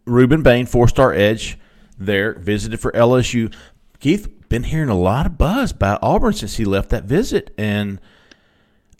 Rueben 0.09 0.43
Bain, 0.43 0.65
four 0.65 0.87
star 0.87 1.13
edge, 1.13 1.57
there 1.97 2.33
visited 2.33 2.79
for 2.79 2.91
LSU. 2.93 3.53
Keith, 3.99 4.27
been 4.49 4.63
hearing 4.63 4.89
a 4.89 4.97
lot 4.97 5.25
of 5.25 5.37
buzz 5.37 5.71
about 5.71 5.99
Auburn 6.01 6.33
since 6.33 6.57
he 6.57 6.65
left 6.65 6.89
that 6.89 7.03
visit, 7.03 7.53
and 7.57 7.99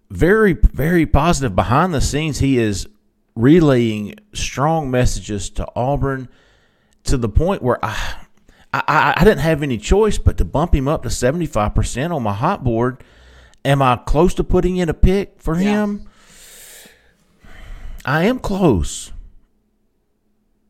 very, 0.10 0.54
very 0.54 1.06
positive 1.06 1.56
behind 1.56 1.94
the 1.94 2.02
scenes. 2.02 2.40
He 2.40 2.58
is 2.60 2.88
relaying 3.36 4.16
strong 4.34 4.92
messages 4.92 5.50
to 5.52 5.68
Auburn 5.76 6.28
to 7.06 7.18
the 7.18 7.30
point 7.30 7.62
where 7.64 7.84
I, 7.84 7.96
I, 8.74 9.14
I 9.18 9.24
didn't 9.24 9.40
have 9.40 9.64
any 9.64 9.78
choice 9.78 10.18
but 10.18 10.38
to 10.38 10.46
bump 10.46 10.76
him 10.76 10.88
up 10.88 11.04
to 11.04 11.10
75% 11.10 12.14
on 12.14 12.22
my 12.24 12.34
hot 12.34 12.64
board. 12.64 13.04
Am 13.66 13.82
I 13.82 13.98
close 13.98 14.34
to 14.36 14.44
putting 14.44 14.78
in 14.78 14.90
a 14.90 14.94
pick 14.94 15.42
for 15.42 15.56
Yeah. 15.56 15.84
him? 15.84 16.08
I 18.06 18.24
am 18.26 18.40
close. 18.40 19.12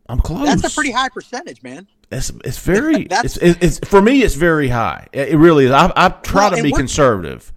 I'm 0.09 0.19
close. 0.19 0.45
That's 0.45 0.73
a 0.73 0.75
pretty 0.75 0.91
high 0.91 1.09
percentage, 1.09 1.61
man. 1.63 1.87
It's 2.11 2.31
it's 2.43 2.57
very 2.57 3.03
That's- 3.09 3.37
it's, 3.37 3.79
it's 3.79 3.89
for 3.89 4.01
me. 4.01 4.23
It's 4.23 4.35
very 4.35 4.67
high. 4.67 5.07
It 5.13 5.29
it 5.29 5.37
really 5.37 5.65
is. 5.65 5.71
I 5.71 5.91
I 5.95 6.09
try 6.09 6.49
Well, 6.49 6.57
to 6.57 6.63
be 6.63 6.71
conservative. 6.71 7.53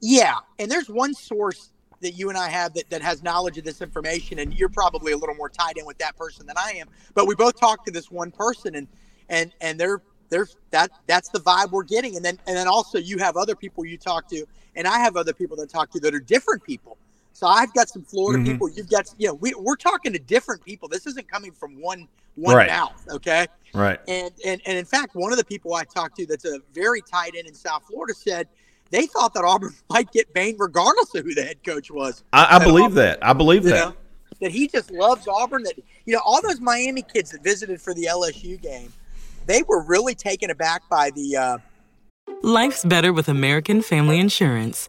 Yeah, 0.00 0.36
and 0.58 0.70
there's 0.70 0.90
one 0.90 1.14
source 1.14 1.70
that 2.02 2.12
you 2.12 2.28
and 2.28 2.36
I 2.36 2.50
have 2.50 2.74
that, 2.74 2.90
that 2.90 3.00
has 3.00 3.22
knowledge 3.22 3.56
of 3.56 3.64
this 3.64 3.80
information, 3.80 4.38
and 4.38 4.52
you're 4.52 4.68
probably 4.68 5.12
a 5.12 5.16
little 5.16 5.34
more 5.34 5.48
tied 5.48 5.78
in 5.78 5.86
with 5.86 5.96
that 5.98 6.14
person 6.16 6.46
than 6.46 6.56
I 6.58 6.72
am. 6.72 6.88
But 7.14 7.26
we 7.26 7.34
both 7.34 7.58
talked 7.58 7.86
to 7.86 7.92
this 7.92 8.10
one 8.10 8.30
person, 8.30 8.74
and 8.74 8.86
and 9.30 9.52
and 9.62 9.80
they're 9.80 10.02
they're 10.28 10.46
that 10.70 10.90
that's 11.06 11.30
the 11.30 11.40
vibe 11.40 11.70
we're 11.70 11.82
getting. 11.84 12.16
And 12.16 12.24
then 12.24 12.38
and 12.46 12.56
then 12.56 12.68
also 12.68 12.98
you 12.98 13.16
have 13.18 13.38
other 13.38 13.56
people 13.56 13.86
you 13.86 13.96
talk 13.96 14.28
to, 14.28 14.44
and 14.74 14.86
I 14.86 14.98
have 14.98 15.16
other 15.16 15.32
people 15.32 15.56
that 15.56 15.70
talk 15.70 15.90
to 15.92 16.00
that 16.00 16.14
are 16.14 16.20
different 16.20 16.62
people. 16.62 16.98
So 17.36 17.46
I've 17.46 17.74
got 17.74 17.90
some 17.90 18.02
Florida 18.02 18.42
Mhm. 18.42 18.46
people. 18.52 18.70
You've 18.70 18.88
got 18.88 19.12
you 19.18 19.26
know 19.28 19.34
we 19.34 19.52
we're 19.58 19.76
talking 19.76 20.10
to 20.14 20.18
different 20.18 20.64
people. 20.64 20.88
This 20.88 21.06
isn't 21.06 21.28
coming 21.30 21.52
from 21.52 21.78
one 21.82 22.08
one 22.36 22.56
Right. 22.56 22.68
mouth. 22.68 22.94
Okay. 23.10 23.46
Right. 23.74 24.00
And, 24.08 24.30
and 24.44 24.62
and 24.64 24.78
in 24.78 24.86
fact, 24.86 25.14
one 25.14 25.32
of 25.32 25.38
the 25.38 25.44
people 25.44 25.74
I 25.74 25.84
talked 25.84 26.16
to 26.16 26.24
that's 26.24 26.46
a 26.46 26.60
very 26.72 27.02
tight 27.02 27.34
end 27.36 27.46
in 27.46 27.52
South 27.54 27.82
Florida 27.90 28.14
said 28.14 28.48
they 28.90 29.04
thought 29.06 29.34
that 29.34 29.44
Auburn 29.44 29.74
might 29.90 30.10
get 30.12 30.32
Bain 30.32 30.56
regardless 30.58 31.14
of 31.14 31.26
who 31.26 31.34
the 31.34 31.42
head 31.42 31.62
coach 31.62 31.90
was. 31.90 32.24
I, 32.32 32.56
I 32.56 32.58
believe 32.64 32.84
Auburn- 32.86 32.94
that. 32.96 33.18
I 33.20 33.34
believe 33.34 33.64
that. 33.64 33.88
know, 33.90 33.96
that 34.40 34.50
he 34.50 34.66
just 34.66 34.90
loves 34.90 35.28
Auburn. 35.28 35.62
That 35.64 35.74
you 36.06 36.14
know, 36.14 36.22
all 36.24 36.40
those 36.40 36.58
Miami 36.60 37.02
kids 37.02 37.32
that 37.32 37.42
visited 37.44 37.82
for 37.82 37.92
the 37.92 38.04
LSU 38.04 38.56
game, 38.62 38.94
they 39.46 39.62
were 39.64 39.82
really 39.82 40.14
taken 40.14 40.48
aback 40.48 40.88
by 40.88 41.10
the. 41.10 41.36
Uh, 41.36 41.58
Life's 42.42 42.82
better 42.84 43.12
with 43.12 43.28
American 43.28 43.82
Family 43.82 44.18
Insurance 44.18 44.88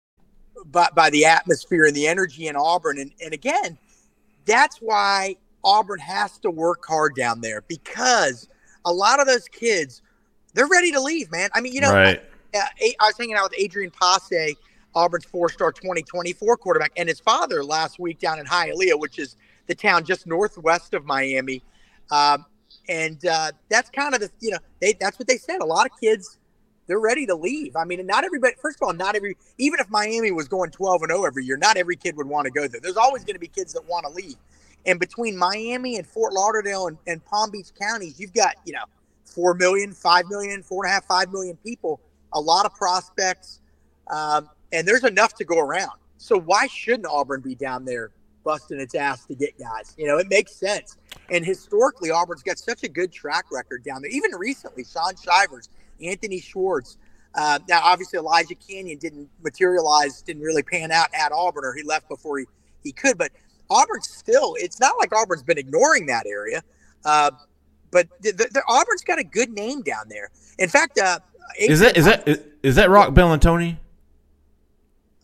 By, 0.65 0.87
by 0.95 1.09
the 1.09 1.25
atmosphere 1.25 1.85
and 1.85 1.95
the 1.95 2.07
energy 2.07 2.47
in 2.47 2.55
Auburn. 2.55 2.99
And, 2.99 3.11
and 3.23 3.33
again, 3.33 3.77
that's 4.45 4.77
why 4.77 5.35
Auburn 5.63 5.99
has 5.99 6.37
to 6.39 6.51
work 6.51 6.85
hard 6.85 7.15
down 7.15 7.41
there 7.41 7.63
because 7.67 8.47
a 8.85 8.91
lot 8.91 9.19
of 9.19 9.27
those 9.27 9.47
kids, 9.47 10.01
they're 10.53 10.67
ready 10.67 10.91
to 10.91 11.01
leave, 11.01 11.31
man. 11.31 11.49
I 11.53 11.61
mean, 11.61 11.73
you 11.73 11.81
know, 11.81 11.93
Right. 11.93 12.21
I, 12.53 12.57
I, 12.57 12.93
I 12.99 13.05
was 13.07 13.17
hanging 13.17 13.35
out 13.35 13.43
with 13.43 13.59
Adrian 13.59 13.91
Posse, 13.91 14.57
Auburn's 14.93 15.25
four-star 15.25 15.71
2024 15.71 16.57
quarterback, 16.57 16.91
and 16.97 17.07
his 17.07 17.19
father 17.19 17.63
last 17.63 17.99
week 17.99 18.19
down 18.19 18.39
in 18.39 18.45
Hialeah, 18.45 18.99
which 18.99 19.19
is 19.19 19.37
the 19.67 19.75
town 19.75 20.03
just 20.03 20.27
northwest 20.27 20.93
of 20.93 21.05
Miami. 21.05 21.63
Um, 22.09 22.45
and 22.89 23.25
uh, 23.25 23.51
that's 23.69 23.89
kind 23.89 24.13
of 24.13 24.21
the, 24.21 24.29
you 24.39 24.51
know, 24.51 24.57
they, 24.81 24.93
that's 24.93 25.17
what 25.17 25.27
they 25.27 25.37
said. 25.37 25.61
A 25.61 25.65
lot 25.65 25.85
of 25.85 25.91
kids 25.99 26.37
they're 26.91 26.99
ready 26.99 27.25
to 27.25 27.35
leave. 27.35 27.77
I 27.77 27.85
mean, 27.85 28.05
not 28.05 28.25
everybody. 28.25 28.53
First 28.61 28.79
of 28.81 28.85
all, 28.85 28.93
not 28.93 29.15
every. 29.15 29.37
Even 29.57 29.79
if 29.79 29.89
Miami 29.89 30.29
was 30.31 30.49
going 30.49 30.71
twelve 30.71 31.01
and 31.03 31.09
zero 31.09 31.23
every 31.23 31.45
year, 31.45 31.55
not 31.55 31.77
every 31.77 31.95
kid 31.95 32.17
would 32.17 32.27
want 32.27 32.47
to 32.47 32.51
go 32.51 32.67
there. 32.67 32.81
There's 32.81 32.97
always 32.97 33.23
going 33.23 33.35
to 33.35 33.39
be 33.39 33.47
kids 33.47 33.71
that 33.71 33.85
want 33.87 34.05
to 34.05 34.11
leave. 34.11 34.35
And 34.85 34.99
between 34.99 35.37
Miami 35.37 35.95
and 35.95 36.05
Fort 36.05 36.33
Lauderdale 36.33 36.87
and, 36.87 36.97
and 37.07 37.23
Palm 37.23 37.49
Beach 37.49 37.69
counties, 37.79 38.19
you've 38.19 38.33
got 38.33 38.55
you 38.65 38.73
know 38.73 38.83
four 39.23 39.53
million, 39.53 39.93
five 39.93 40.27
million, 40.27 40.61
four 40.63 40.83
and 40.83 40.91
a 40.91 40.93
half, 40.93 41.05
five 41.05 41.31
million 41.31 41.55
people. 41.63 42.01
A 42.33 42.41
lot 42.41 42.65
of 42.65 42.73
prospects, 42.73 43.61
um, 44.09 44.49
and 44.73 44.85
there's 44.85 45.05
enough 45.05 45.33
to 45.35 45.45
go 45.45 45.59
around. 45.59 45.97
So 46.17 46.37
why 46.37 46.67
shouldn't 46.67 47.05
Auburn 47.07 47.39
be 47.39 47.55
down 47.55 47.85
there 47.85 48.11
busting 48.43 48.81
its 48.81 48.95
ass 48.95 49.25
to 49.27 49.35
get 49.35 49.57
guys? 49.57 49.95
You 49.97 50.07
know, 50.07 50.17
it 50.17 50.27
makes 50.27 50.53
sense. 50.53 50.97
And 51.29 51.45
historically, 51.45 52.11
Auburn's 52.11 52.43
got 52.43 52.59
such 52.59 52.83
a 52.83 52.89
good 52.89 53.13
track 53.13 53.45
record 53.49 53.85
down 53.85 54.01
there. 54.01 54.11
Even 54.11 54.31
recently, 54.35 54.83
Shaun 54.83 55.13
Shivers, 55.15 55.69
Anthony 56.03 56.39
Schwartz. 56.39 56.97
Uh, 57.33 57.59
now, 57.69 57.79
obviously, 57.83 58.19
Elijah 58.19 58.55
Canion 58.55 58.99
didn't 58.99 59.29
materialize, 59.43 60.21
didn't 60.21 60.41
really 60.41 60.63
pan 60.63 60.91
out 60.91 61.07
at 61.13 61.31
Auburn, 61.31 61.63
or 61.63 61.73
he 61.73 61.83
left 61.83 62.09
before 62.09 62.39
he, 62.39 62.45
he 62.83 62.91
could. 62.91 63.17
But 63.17 63.31
Auburn 63.69 64.01
still, 64.01 64.55
it's 64.59 64.79
not 64.79 64.95
like 64.99 65.13
Auburn's 65.15 65.43
been 65.43 65.57
ignoring 65.57 66.07
that 66.07 66.25
area. 66.25 66.61
Uh, 67.05 67.31
but 67.89 68.07
the, 68.21 68.31
the, 68.31 68.49
the, 68.51 68.63
Auburn's 68.67 69.03
got 69.03 69.19
a 69.19 69.23
good 69.23 69.49
name 69.49 69.81
down 69.81 70.05
there. 70.09 70.29
In 70.59 70.69
fact, 70.69 70.99
uh, 70.99 71.19
Is 71.57 71.79
that 71.79 71.97
is 71.97 72.05
that 72.05 72.27
is, 72.27 72.39
is 72.63 72.75
that 72.75 72.89
Roc 72.89 73.13
Bellantoni? 73.13 73.77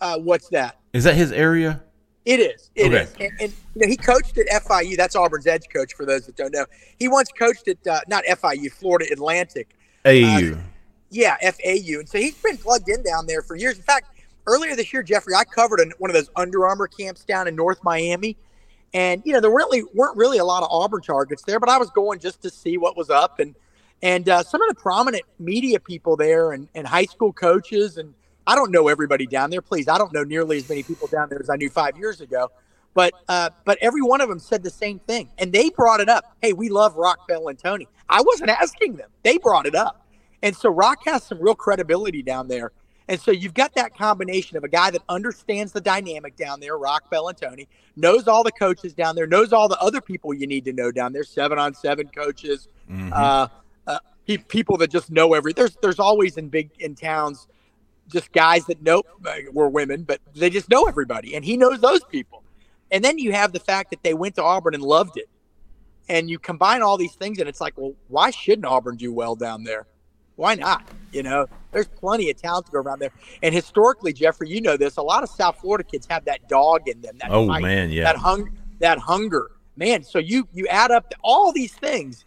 uh, 0.01 0.17
what's 0.17 0.49
that? 0.49 0.77
Is 0.93 1.03
that 1.03 1.15
his 1.15 1.31
area? 1.31 1.83
It 2.25 2.39
is. 2.41 2.71
It 2.75 2.93
is. 2.93 3.13
Okay. 3.13 3.25
And, 3.25 3.41
and 3.41 3.53
you 3.75 3.81
know, 3.81 3.87
he 3.87 3.95
coached 3.95 4.37
at 4.37 4.47
FIU. 4.63 4.97
That's 4.97 5.15
Auburn's 5.15 5.47
edge 5.47 5.63
coach. 5.73 5.93
For 5.93 6.05
those 6.05 6.25
that 6.25 6.35
don't 6.35 6.53
know, 6.53 6.65
he 6.99 7.07
once 7.07 7.29
coached 7.31 7.69
at 7.69 7.87
uh, 7.87 8.01
not 8.09 8.25
FIU, 8.25 8.71
Florida 8.71 9.05
Atlantic. 9.11 9.76
AU. 10.07 10.57
Yeah, 11.09 11.37
FAU. 11.41 11.99
And 11.99 12.09
so 12.09 12.17
he's 12.17 12.35
been 12.41 12.57
plugged 12.57 12.89
in 12.89 13.03
down 13.03 13.27
there 13.27 13.41
for 13.41 13.55
years. 13.55 13.77
In 13.77 13.83
fact, 13.83 14.07
earlier 14.45 14.75
this 14.75 14.91
year, 14.91 15.03
Jeffrey, 15.03 15.35
I 15.35 15.43
covered 15.43 15.79
an, 15.79 15.93
one 15.99 16.09
of 16.09 16.15
those 16.15 16.29
Under 16.35 16.67
Armour 16.67 16.87
camps 16.87 17.23
down 17.23 17.47
in 17.47 17.55
North 17.55 17.83
Miami. 17.83 18.37
And, 18.93 19.21
you 19.25 19.33
know, 19.33 19.41
there 19.41 19.51
really 19.51 19.83
weren't 19.93 20.17
really 20.17 20.37
a 20.37 20.45
lot 20.45 20.63
of 20.63 20.69
Auburn 20.71 21.01
targets 21.01 21.43
there, 21.43 21.59
but 21.59 21.69
I 21.69 21.77
was 21.77 21.89
going 21.91 22.19
just 22.19 22.41
to 22.41 22.49
see 22.49 22.77
what 22.77 22.97
was 22.97 23.09
up. 23.09 23.39
And, 23.39 23.55
and 24.01 24.27
uh, 24.29 24.43
some 24.43 24.61
of 24.61 24.69
the 24.69 24.75
prominent 24.75 25.23
media 25.39 25.79
people 25.79 26.15
there 26.15 26.53
and, 26.53 26.67
and 26.73 26.87
high 26.87 27.05
school 27.05 27.33
coaches, 27.33 27.97
and 27.97 28.13
I 28.45 28.55
don't 28.55 28.71
know 28.71 28.87
everybody 28.87 29.27
down 29.27 29.49
there. 29.49 29.61
Please, 29.61 29.87
I 29.87 29.97
don't 29.97 30.13
know 30.13 30.23
nearly 30.23 30.57
as 30.57 30.69
many 30.69 30.83
people 30.83 31.07
down 31.07 31.29
there 31.29 31.39
as 31.39 31.49
I 31.49 31.57
knew 31.57 31.69
five 31.69 31.97
years 31.97 32.21
ago. 32.21 32.49
But 32.97 33.13
uh, 33.29 33.51
but 33.63 33.77
every 33.79 34.01
one 34.01 34.21
of 34.21 34.27
them 34.27 34.39
said 34.39 34.63
the 34.63 34.71
same 34.71 34.97
thing, 34.97 35.29
and 35.37 35.53
they 35.53 35.69
brought 35.69 35.99
it 35.99 36.09
up. 36.09 36.35
Hey, 36.41 36.51
we 36.51 36.67
love 36.69 36.95
Roc 36.95 37.19
Bellantoni. 37.29 37.85
I 38.09 38.23
wasn't 38.23 38.49
asking 38.49 38.95
them; 38.95 39.11
they 39.21 39.37
brought 39.37 39.67
it 39.67 39.75
up. 39.75 40.01
And 40.41 40.55
so 40.55 40.71
Rock 40.71 40.97
has 41.05 41.21
some 41.21 41.39
real 41.39 41.53
credibility 41.53 42.23
down 42.23 42.47
there. 42.47 42.71
And 43.07 43.21
so 43.21 43.29
you've 43.29 43.53
got 43.53 43.75
that 43.75 43.95
combination 43.95 44.57
of 44.57 44.63
a 44.63 44.67
guy 44.67 44.89
that 44.89 45.03
understands 45.09 45.73
the 45.73 45.79
dynamic 45.79 46.35
down 46.37 46.59
there, 46.59 46.75
Roc 46.75 47.03
Bellantoni, 47.11 47.67
knows 47.95 48.27
all 48.27 48.43
the 48.43 48.51
coaches 48.51 48.95
down 48.95 49.15
there, 49.15 49.27
knows 49.27 49.53
all 49.53 49.67
the 49.67 49.79
other 49.79 50.01
people 50.01 50.33
you 50.33 50.47
need 50.47 50.65
to 50.65 50.73
know 50.73 50.91
down 50.91 51.13
there, 51.13 51.23
seven 51.23 51.59
on 51.59 51.75
seven 51.75 52.07
coaches, 52.07 52.67
uh, 53.11 53.47
uh, 53.85 53.99
pe- 54.27 54.37
people 54.37 54.75
that 54.77 54.89
just 54.89 55.11
know 55.11 55.35
every. 55.35 55.53
There's 55.53 55.77
there's 55.83 55.99
always 55.99 56.35
in 56.35 56.49
big 56.49 56.71
in 56.79 56.95
towns, 56.95 57.47
just 58.07 58.31
guys 58.31 58.65
that 58.65 58.81
know 58.81 59.03
uh, 59.23 59.35
we're 59.53 59.69
women, 59.69 60.01
but 60.01 60.19
they 60.33 60.49
just 60.49 60.67
know 60.71 60.85
everybody, 60.85 61.35
and 61.35 61.45
he 61.45 61.57
knows 61.57 61.79
those 61.79 62.03
people. 62.03 62.41
And 62.91 63.03
then 63.03 63.17
you 63.17 63.31
have 63.33 63.51
the 63.51 63.59
fact 63.59 63.89
that 63.91 64.03
they 64.03 64.13
went 64.13 64.35
to 64.35 64.43
Auburn 64.43 64.73
and 64.73 64.83
loved 64.83 65.17
it, 65.17 65.29
and 66.09 66.29
you 66.29 66.39
combine 66.39 66.81
all 66.81 66.97
these 66.97 67.15
things, 67.15 67.39
and 67.39 67.49
it's 67.49 67.59
like, 67.61 67.77
well, 67.77 67.93
why 68.07 68.31
shouldn't 68.31 68.65
Auburn 68.65 68.95
do 68.95 69.11
well 69.11 69.35
down 69.35 69.63
there? 69.63 69.87
why 70.37 70.55
not? 70.55 70.87
You 71.11 71.23
know, 71.23 71.47
there's 71.71 71.87
plenty 71.87 72.29
of 72.29 72.37
talent 72.37 72.67
to 72.67 72.71
go 72.71 72.79
around 72.79 72.99
there. 72.99 73.11
And 73.43 73.53
historically, 73.53 74.13
Jeffrey, 74.13 74.49
you 74.49 74.61
know 74.61 74.77
this. 74.77 74.97
A 74.97 75.01
lot 75.01 75.23
of 75.23 75.29
South 75.29 75.59
Florida 75.59 75.83
kids 75.83 76.07
have 76.09 76.25
that 76.25 76.47
dog 76.47 76.87
in 76.87 77.01
them. 77.01 77.17
That 77.19 77.31
Oh, 77.31 77.47
fight, 77.47 77.63
man, 77.63 77.91
yeah. 77.91 78.03
That 78.03 78.15
hung, 78.17 78.55
that 78.79 78.99
hunger, 78.99 79.51
man. 79.75 80.03
So 80.03 80.19
you 80.19 80.47
you 80.53 80.67
add 80.67 80.91
up 80.91 81.11
all 81.23 81.51
these 81.51 81.73
things, 81.73 82.23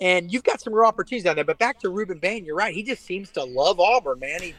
and 0.00 0.32
you've 0.32 0.42
got 0.42 0.60
some 0.60 0.74
real 0.74 0.86
opportunities 0.86 1.24
down 1.24 1.36
there. 1.36 1.44
But 1.44 1.58
back 1.58 1.78
to 1.80 1.88
Rueben 1.88 2.20
Bain, 2.20 2.44
you're 2.44 2.56
right. 2.56 2.74
He 2.74 2.82
just 2.82 3.04
seems 3.04 3.30
to 3.30 3.44
love 3.44 3.78
Auburn, 3.78 4.18
man. 4.18 4.42
He, 4.42 4.54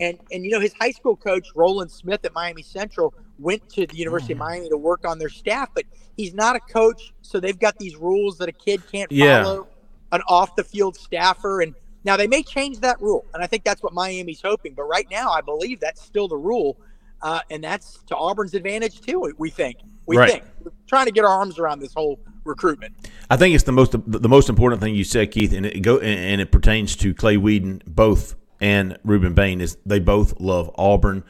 and 0.00 0.18
and 0.32 0.44
you 0.44 0.50
know 0.50 0.60
his 0.60 0.72
high 0.72 0.92
school 0.92 1.16
coach 1.16 1.48
Roland 1.54 1.90
Smith 1.90 2.24
at 2.24 2.32
Miami 2.32 2.62
Central 2.62 3.12
went 3.38 3.68
to 3.70 3.86
the 3.86 3.96
University 3.96 4.32
Mm. 4.34 4.36
of 4.36 4.38
Miami 4.40 4.68
to 4.70 4.76
work 4.76 5.06
on 5.06 5.18
their 5.18 5.28
staff, 5.28 5.68
but 5.74 5.84
he's 6.16 6.34
not 6.34 6.56
a 6.56 6.60
coach, 6.60 7.12
so 7.22 7.38
they've 7.40 7.58
got 7.58 7.78
these 7.78 7.96
rules 7.96 8.38
that 8.38 8.48
a 8.48 8.52
kid 8.52 8.82
can't 8.90 9.10
Yeah. 9.12 9.44
follow. 9.44 9.66
An 10.10 10.22
off 10.26 10.56
the 10.56 10.64
field 10.64 10.96
staffer 10.96 11.60
and 11.60 11.74
now 12.04 12.16
they 12.16 12.26
may 12.26 12.42
change 12.42 12.80
that 12.80 13.00
rule, 13.02 13.26
and 13.34 13.42
I 13.42 13.46
think 13.46 13.64
that's 13.64 13.82
what 13.82 13.92
Miami's 13.92 14.40
hoping. 14.40 14.72
But 14.74 14.84
right 14.84 15.06
now, 15.10 15.30
I 15.30 15.40
believe 15.42 15.80
that's 15.80 16.00
still 16.00 16.28
the 16.28 16.36
rule, 16.36 16.78
uh, 17.20 17.40
and 17.50 17.62
that's 17.62 17.98
to 18.06 18.16
Auburn's 18.16 18.54
advantage 18.54 19.00
too. 19.00 19.32
we- 19.36 19.50
think. 19.50 19.78
We 20.06 20.16
Right. 20.16 20.30
think. 20.30 20.44
We're 20.64 20.70
trying 20.86 21.06
to 21.06 21.12
get 21.12 21.24
our 21.24 21.30
arms 21.30 21.58
around 21.58 21.80
this 21.80 21.92
whole 21.92 22.18
recruitment. 22.44 22.94
I 23.28 23.36
think 23.36 23.54
it's 23.54 23.64
the 23.64 23.72
most 23.72 23.92
the 23.92 23.98
the 24.06 24.28
most 24.28 24.48
important 24.48 24.80
thing 24.80 24.94
you 24.94 25.04
said, 25.04 25.30
Keith, 25.32 25.52
and 25.52 25.66
it 25.66 25.80
go 25.80 25.98
and 25.98 26.40
it 26.40 26.50
pertains 26.50 26.96
to 26.96 27.12
Clay 27.12 27.36
Wedin 27.36 27.82
both 27.86 28.36
and 28.60 28.96
Rueben 29.06 29.34
Bain 29.34 29.60
is 29.60 29.76
they 29.84 29.98
both 29.98 30.40
love 30.40 30.70
Auburn, 30.78 31.24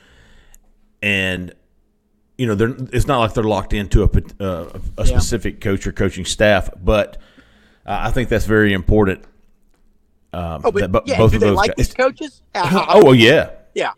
and 1.03 1.53
you 2.38 2.47
know 2.47 2.54
they're 2.54 2.75
it's 2.92 3.07
not 3.07 3.18
like 3.18 3.35
they're 3.35 3.45
locked 3.45 3.73
into 3.75 4.02
a 4.04 4.42
uh, 4.42 4.78
a 4.97 5.04
specific 5.07 5.61
coach 5.61 5.87
or 5.87 5.92
coaching 5.92 6.25
staff, 6.25 6.71
but 6.83 7.18
uh, 7.85 7.99
I 8.02 8.11
think 8.11 8.28
that's 8.30 8.47
very 8.47 8.73
important. 8.73 9.25
Um, 10.33 10.62
Oh, 10.64 10.71
but 10.73 10.80
that 10.80 10.88
bo- 10.88 11.02
yeah, 11.04 11.18
both 11.18 11.30
do 11.33 11.37
of 11.37 11.40
they 11.40 11.50
like 11.50 11.71
guys. 11.76 11.88
these 11.88 11.95
coaches? 11.95 12.42
Uh, 12.54 12.87
oh, 12.88 13.04
well, 13.04 13.14
yeah. 13.14 13.50
yeah. 13.75 13.92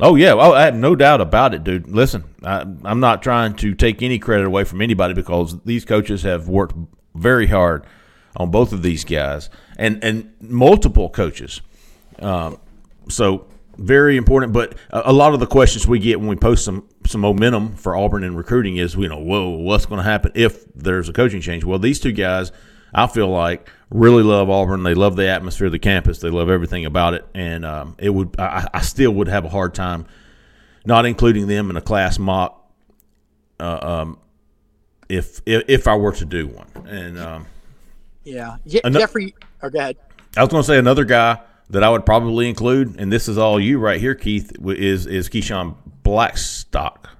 Oh 0.00 0.14
yeah, 0.14 0.32
oh, 0.34 0.52
I 0.52 0.62
have 0.66 0.74
no 0.74 0.94
doubt 0.94 1.20
about 1.20 1.54
it, 1.54 1.64
dude. 1.64 1.88
Listen, 1.88 2.24
I, 2.42 2.60
I'm 2.84 3.00
not 3.00 3.22
trying 3.22 3.54
to 3.56 3.74
take 3.74 4.02
any 4.02 4.18
credit 4.18 4.46
away 4.46 4.64
from 4.64 4.82
anybody 4.82 5.14
because 5.14 5.58
these 5.62 5.84
coaches 5.84 6.22
have 6.22 6.48
worked 6.48 6.74
very 7.14 7.46
hard 7.46 7.84
on 8.36 8.50
both 8.50 8.72
of 8.72 8.82
these 8.82 9.04
guys 9.04 9.48
and 9.78 10.02
and 10.04 10.32
multiple 10.40 11.08
coaches. 11.08 11.62
Um, 12.18 12.58
so 13.08 13.46
very 13.78 14.16
important. 14.16 14.52
But 14.52 14.74
a, 14.90 15.10
a 15.10 15.12
lot 15.12 15.34
of 15.34 15.40
the 15.40 15.46
questions 15.46 15.86
we 15.86 15.98
get 15.98 16.18
when 16.20 16.28
we 16.28 16.36
post 16.36 16.64
some 16.64 16.88
some 17.06 17.20
momentum 17.20 17.74
for 17.76 17.96
Auburn 17.96 18.24
in 18.24 18.34
recruiting 18.36 18.76
is, 18.76 18.94
you 18.94 19.08
know, 19.08 19.18
whoa, 19.18 19.50
what's 19.50 19.86
going 19.86 19.98
to 19.98 20.04
happen 20.08 20.32
if 20.34 20.64
there's 20.74 21.08
a 21.08 21.12
coaching 21.12 21.40
change? 21.40 21.64
Well, 21.64 21.78
these 21.78 22.00
two 22.00 22.12
guys, 22.12 22.52
I 22.94 23.06
feel 23.06 23.28
like, 23.28 23.70
really 23.90 24.22
love 24.22 24.50
Auburn. 24.50 24.82
They 24.82 24.94
love 24.94 25.16
the 25.16 25.28
atmosphere 25.28 25.66
of 25.66 25.72
the 25.72 25.78
campus. 25.78 26.18
They 26.18 26.30
love 26.30 26.48
everything 26.50 26.84
about 26.84 27.14
it, 27.14 27.24
and 27.34 27.64
um, 27.64 27.94
it 27.98 28.10
would. 28.10 28.34
I, 28.38 28.68
I 28.72 28.80
still 28.82 29.12
would 29.12 29.28
have 29.28 29.44
a 29.44 29.48
hard 29.48 29.74
time 29.74 30.06
not 30.84 31.04
including 31.04 31.48
them 31.48 31.68
in 31.70 31.76
a 31.76 31.80
class 31.80 32.18
mock. 32.18 32.62
Uh, 33.58 33.78
um, 33.80 34.18
if, 35.08 35.40
if 35.46 35.64
if 35.68 35.88
I 35.88 35.96
were 35.96 36.12
to 36.12 36.24
do 36.24 36.46
one, 36.46 36.68
and 36.86 37.18
um, 37.18 37.46
Yeah. 38.24 38.56
Ano- 38.84 38.98
Jeffrey, 38.98 39.34
or 39.62 39.70
go 39.70 39.78
ahead. 39.78 39.96
I 40.36 40.42
was 40.42 40.50
going 40.50 40.62
to 40.62 40.66
say 40.66 40.78
another 40.78 41.04
guy 41.04 41.38
that 41.70 41.82
I 41.82 41.90
would 41.90 42.06
probably 42.06 42.48
include, 42.48 43.00
and 43.00 43.12
this 43.12 43.28
is 43.28 43.38
all 43.38 43.58
you 43.58 43.78
right 43.78 44.00
here, 44.00 44.14
Keith, 44.14 44.52
is 44.66 45.06
is 45.06 45.28
Keyshawn 45.28 45.76
Blackstock. 46.02 47.10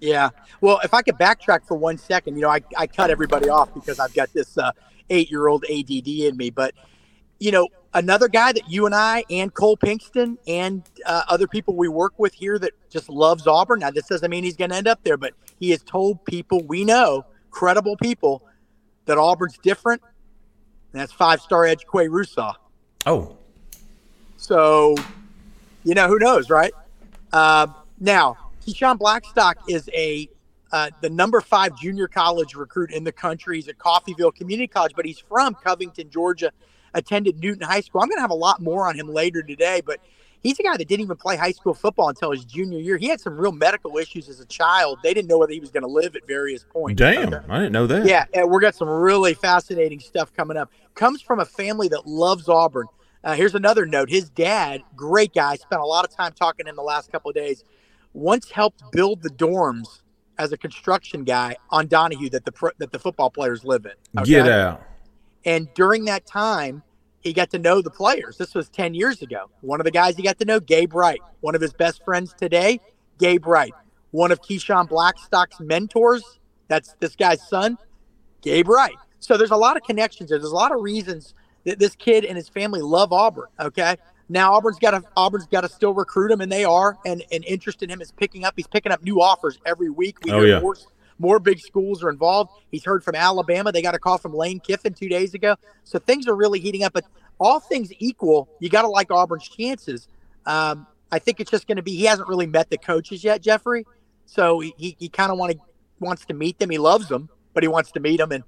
Yeah. 0.00 0.30
Well, 0.60 0.80
if 0.84 0.92
I 0.94 1.02
could 1.02 1.16
backtrack 1.16 1.66
for 1.66 1.76
one 1.76 1.98
second, 1.98 2.36
you 2.36 2.42
know, 2.42 2.50
I, 2.50 2.60
I 2.76 2.86
cut 2.86 3.10
everybody 3.10 3.48
off 3.48 3.72
because 3.74 3.98
I've 3.98 4.14
got 4.14 4.32
this 4.32 4.56
uh, 4.58 4.72
eight 5.10 5.30
year 5.30 5.48
old 5.48 5.64
ADD 5.64 6.08
in 6.08 6.36
me. 6.36 6.50
But, 6.50 6.74
you 7.38 7.52
know, 7.52 7.68
another 7.94 8.28
guy 8.28 8.52
that 8.52 8.70
you 8.70 8.86
and 8.86 8.94
I 8.94 9.24
and 9.30 9.52
Cole 9.52 9.76
Pinkston 9.76 10.36
and 10.46 10.82
uh, 11.06 11.22
other 11.28 11.46
people 11.46 11.74
we 11.74 11.88
work 11.88 12.14
with 12.18 12.34
here 12.34 12.58
that 12.58 12.72
just 12.90 13.08
loves 13.08 13.46
Auburn. 13.46 13.80
Now, 13.80 13.90
this 13.90 14.06
doesn't 14.06 14.30
mean 14.30 14.44
he's 14.44 14.56
going 14.56 14.70
to 14.70 14.76
end 14.76 14.88
up 14.88 15.00
there, 15.04 15.16
but 15.16 15.32
he 15.58 15.70
has 15.70 15.82
told 15.82 16.24
people 16.24 16.62
we 16.64 16.84
know, 16.84 17.24
credible 17.50 17.96
people, 17.96 18.42
that 19.06 19.18
Auburn's 19.18 19.58
different. 19.58 20.02
And 20.92 21.00
that's 21.00 21.12
five 21.12 21.40
star 21.40 21.64
edge 21.64 21.86
Qua 21.86 22.02
Russaw. 22.02 22.54
Oh, 23.06 23.36
So, 24.44 24.94
you 25.84 25.94
know, 25.94 26.06
who 26.06 26.18
knows, 26.18 26.50
right? 26.50 26.74
Uh, 27.32 27.66
now, 27.98 28.36
Keyshawn 28.66 28.98
Blackstock 28.98 29.56
is 29.70 29.88
a 29.94 30.28
uh, 30.70 30.90
the 31.00 31.08
number 31.08 31.40
five 31.40 31.74
junior 31.78 32.06
college 32.08 32.54
recruit 32.54 32.90
in 32.90 33.04
the 33.04 33.12
country. 33.12 33.56
He's 33.56 33.68
at 33.68 33.78
Coffeyville 33.78 34.34
Community 34.34 34.66
College, 34.66 34.92
but 34.94 35.06
he's 35.06 35.18
from 35.18 35.54
Covington, 35.54 36.10
Georgia. 36.10 36.50
Attended 36.92 37.40
Newton 37.40 37.66
High 37.66 37.80
School. 37.80 38.02
I'm 38.02 38.08
going 38.08 38.18
to 38.18 38.20
have 38.22 38.30
a 38.30 38.34
lot 38.34 38.60
more 38.60 38.86
on 38.86 38.94
him 38.96 39.08
later 39.08 39.42
today, 39.42 39.80
but 39.84 39.98
he's 40.42 40.60
a 40.60 40.62
guy 40.62 40.76
that 40.76 40.86
didn't 40.86 41.04
even 41.04 41.16
play 41.16 41.36
high 41.36 41.50
school 41.50 41.74
football 41.74 42.10
until 42.10 42.30
his 42.30 42.44
junior 42.44 42.78
year. 42.78 42.98
He 42.98 43.08
had 43.08 43.20
some 43.20 43.36
real 43.36 43.50
medical 43.50 43.96
issues 43.96 44.28
as 44.28 44.40
a 44.40 44.46
child. 44.46 44.98
They 45.02 45.14
didn't 45.14 45.28
know 45.28 45.38
whether 45.38 45.52
he 45.54 45.58
was 45.58 45.70
going 45.70 45.82
to 45.82 45.88
live 45.88 46.14
at 46.14 46.26
various 46.26 46.64
points. 46.64 46.98
damn! 46.98 47.34
I 47.50 47.58
didn't 47.58 47.72
know 47.72 47.86
that. 47.86 48.06
Yeah, 48.06 48.26
and 48.34 48.48
we're 48.48 48.60
got 48.60 48.74
some 48.74 48.88
really 48.88 49.34
fascinating 49.34 50.00
stuff 50.00 50.32
coming 50.34 50.56
up. 50.56 50.70
Comes 50.94 51.22
from 51.22 51.40
a 51.40 51.46
family 51.46 51.88
that 51.88 52.06
loves 52.06 52.48
Auburn. 52.48 52.86
Uh, 53.24 53.34
here's 53.34 53.54
another 53.54 53.86
note: 53.86 54.10
his 54.10 54.28
dad, 54.30 54.82
great 54.94 55.34
guy, 55.34 55.56
spent 55.56 55.80
a 55.80 55.86
lot 55.86 56.04
of 56.04 56.14
time 56.14 56.32
talking 56.32 56.66
to 56.66 56.70
him 56.70 56.76
the 56.76 56.82
last 56.82 57.10
couple 57.10 57.30
of 57.30 57.34
days. 57.34 57.64
Once 58.12 58.50
helped 58.50 58.82
build 58.92 59.22
the 59.22 59.30
dorms 59.30 60.02
as 60.38 60.52
a 60.52 60.56
construction 60.56 61.24
guy 61.24 61.56
on 61.70 61.86
Donahue 61.86 62.28
that 62.30 62.44
the 62.44 62.52
pro, 62.52 62.70
that 62.78 62.92
the 62.92 62.98
football 62.98 63.30
players 63.30 63.64
live 63.64 63.86
in. 63.86 63.92
okay? 64.20 64.30
Get 64.30 64.48
out. 64.48 64.82
And 65.44 65.72
during 65.74 66.04
that 66.06 66.26
time, 66.26 66.82
he 67.20 67.32
got 67.32 67.50
to 67.50 67.58
know 67.58 67.80
the 67.82 67.90
players. 67.90 68.36
This 68.36 68.54
was 68.54 68.68
10 68.68 68.94
years 68.94 69.22
ago. 69.22 69.50
One 69.62 69.80
of 69.80 69.84
the 69.84 69.90
guys 69.90 70.16
he 70.16 70.22
got 70.22 70.38
to 70.38 70.44
know, 70.44 70.60
Gabe 70.60 70.94
Wright. 70.94 71.20
One 71.40 71.54
of 71.54 71.60
his 71.60 71.72
best 71.72 72.04
friends 72.04 72.34
today, 72.34 72.80
Gabe 73.18 73.46
Wright. 73.46 73.72
One 74.10 74.30
of 74.30 74.40
Keyshawn 74.40 74.88
Blackstock's 74.88 75.58
mentors, 75.60 76.22
that's 76.68 76.94
this 77.00 77.16
guy's 77.16 77.46
son, 77.48 77.78
Gabe 78.42 78.68
Wright. 78.68 78.94
So 79.18 79.36
there's 79.36 79.50
a 79.50 79.56
lot 79.56 79.76
of 79.76 79.82
connections. 79.82 80.30
There's 80.30 80.44
a 80.44 80.54
lot 80.54 80.72
of 80.72 80.82
reasons 80.82 81.34
that 81.34 81.34
this 81.64 81.94
kid 81.96 82.24
and 82.24 82.36
his 82.36 82.48
family 82.48 82.80
love 82.80 83.12
Auburn. 83.12 83.48
Okay. 83.60 83.96
Now 84.28 84.54
Auburn's 84.54 84.78
got 84.78 84.92
to 84.92 85.02
Auburn's 85.16 85.46
got 85.46 85.62
to 85.62 85.68
still 85.68 85.92
recruit 85.92 86.30
him, 86.30 86.40
and 86.40 86.50
they 86.50 86.64
are, 86.64 86.96
and 87.04 87.22
and 87.30 87.44
interest 87.44 87.82
in 87.82 87.90
him 87.90 88.00
is 88.00 88.10
picking 88.12 88.44
up. 88.44 88.54
He's 88.56 88.66
picking 88.66 88.90
up 88.92 89.02
new 89.02 89.20
offers 89.20 89.58
every 89.66 89.90
week. 89.90 90.16
We 90.24 90.30
Oh, 90.32 90.40
hear 90.40 90.48
yeah. 90.48 90.60
more 90.60 90.76
more 91.18 91.38
big 91.38 91.60
schools 91.60 92.02
are 92.02 92.08
involved. 92.10 92.50
He's 92.70 92.84
heard 92.84 93.04
from 93.04 93.14
Alabama. 93.14 93.70
They 93.70 93.82
got 93.82 93.94
a 93.94 93.98
call 93.98 94.18
from 94.18 94.34
Lane 94.34 94.60
Kiffin 94.60 94.94
two 94.94 95.08
days 95.08 95.34
ago. 95.34 95.56
So 95.84 95.98
things 95.98 96.26
are 96.26 96.34
really 96.34 96.58
heating 96.58 96.82
up. 96.84 96.92
But 96.92 97.04
all 97.38 97.60
things 97.60 97.90
equal, 97.98 98.48
you 98.60 98.68
got 98.68 98.82
to 98.82 98.88
like 98.88 99.10
Auburn's 99.10 99.46
chances. 99.48 100.08
Um, 100.46 100.86
I 101.12 101.18
think 101.18 101.38
it's 101.38 101.50
just 101.50 101.66
going 101.68 101.76
to 101.76 101.82
be 101.82 101.92
he 101.94 102.04
hasn't 102.04 102.28
really 102.28 102.46
met 102.46 102.70
the 102.70 102.78
coaches 102.78 103.22
yet, 103.22 103.42
Jeffrey. 103.42 103.86
So 104.26 104.60
he, 104.60 104.74
he, 104.76 104.96
he 104.98 105.08
kind 105.08 105.30
of 105.30 105.38
want 105.38 105.52
to 105.52 105.58
wants 106.00 106.24
to 106.26 106.34
meet 106.34 106.58
them. 106.58 106.70
He 106.70 106.78
loves 106.78 107.08
them, 107.08 107.28
but 107.52 107.62
he 107.62 107.68
wants 107.68 107.92
to 107.92 108.00
meet 108.00 108.16
them. 108.16 108.32
And 108.32 108.42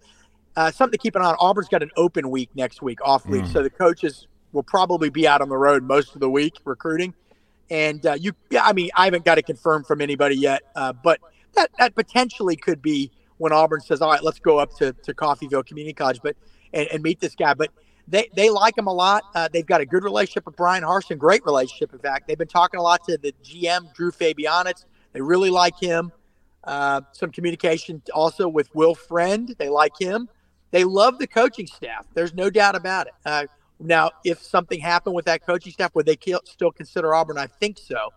uh, 0.57 0.71
something 0.71 0.93
to 0.93 0.99
keep 0.99 1.15
an 1.15 1.23
eye 1.23 1.27
on. 1.27 1.37
Auburn's 1.39 1.69
got 1.69 1.83
an 1.83 1.91
open 1.97 2.31
week 2.31 2.51
next 2.55 2.83
week, 2.83 2.99
off 3.05 3.27
week. 3.27 3.45
So 3.47 3.63
the 3.63 3.71
coaches 3.71 4.27
will 4.53 4.63
probably 4.63 5.11
be 5.11 5.29
out 5.29 5.41
on 5.41 5.49
the 5.49 5.57
road 5.57 5.83
most 5.83 6.15
of 6.15 6.21
the 6.21 6.31
week 6.31 6.55
recruiting. 6.65 7.15
And 7.71 8.05
uh, 8.07 8.15
you, 8.15 8.33
yeah, 8.51 8.65
I 8.65 8.73
mean, 8.73 8.91
I 8.97 9.05
haven't 9.05 9.25
got 9.25 9.39
it 9.39 9.47
confirmed 9.47 9.87
from 9.87 10.01
anybody 10.01 10.37
yet, 10.37 10.63
uh, 10.77 10.93
but 10.93 11.21
that 11.55 11.71
that 11.79 11.95
potentially 11.95 12.57
could 12.57 12.81
be 12.81 13.11
when 13.39 13.53
Auburn 13.53 13.81
says, 13.81 14.01
"All 14.01 14.11
right, 14.11 14.23
let's 14.23 14.39
go 14.39 14.59
up 14.59 14.75
to, 14.77 14.93
to 14.93 15.15
Coffeyville 15.15 15.67
Community 15.67 15.93
College," 15.93 16.21
but 16.23 16.37
and, 16.73 16.89
and 16.93 17.03
meet 17.03 17.21
this 17.21 17.35
guy. 17.35 17.55
But 17.55 17.71
they 18.07 18.31
they 18.35 18.51
like 18.51 18.79
him 18.79 18.87
a 18.87 18.93
lot. 18.93 19.25
Uh, 19.35 19.49
they've 19.53 19.67
got 19.67 19.81
a 19.81 19.87
good 19.87 20.05
relationship 20.05 20.47
with 20.47 20.57
Bryan 20.57 20.85
Harsin, 20.85 21.19
great 21.19 21.45
relationship. 21.45 21.93
In 21.93 21.99
fact, 21.99 22.29
they've 22.29 22.39
been 22.39 22.47
talking 22.47 22.79
a 22.79 22.83
lot 22.83 23.05
to 23.09 23.19
the 23.19 23.35
GM 23.45 23.93
Drew 23.95 24.13
Fabianich. 24.13 24.85
They 25.13 25.21
really 25.21 25.51
like 25.51 25.79
him. 25.79 26.13
Uh, 26.63 27.01
some 27.13 27.31
communication 27.31 28.03
also 28.15 28.49
with 28.49 28.73
Will 28.75 28.95
Friend. 28.95 29.55
They 29.59 29.69
like 29.69 29.93
him. 29.99 30.29
They 30.71 30.85
love 30.85 31.19
the 31.19 31.27
coaching 31.27 31.67
staff. 31.67 32.07
There's 32.15 32.35
no 32.35 32.51
doubt 32.51 32.77
about 32.77 33.07
it. 33.07 33.15
Uh, 33.25 33.47
now, 33.79 34.11
if 34.25 34.43
something 34.43 34.81
happened 34.81 35.15
with 35.15 35.27
that 35.27 35.45
coaching 35.45 35.73
staff, 35.73 35.95
would 35.95 36.07
they 36.07 36.19
still 36.45 36.73
consider 36.73 37.15
Auburn? 37.15 37.39
I 37.39 37.47
think 37.47 37.79
so. 37.79 38.11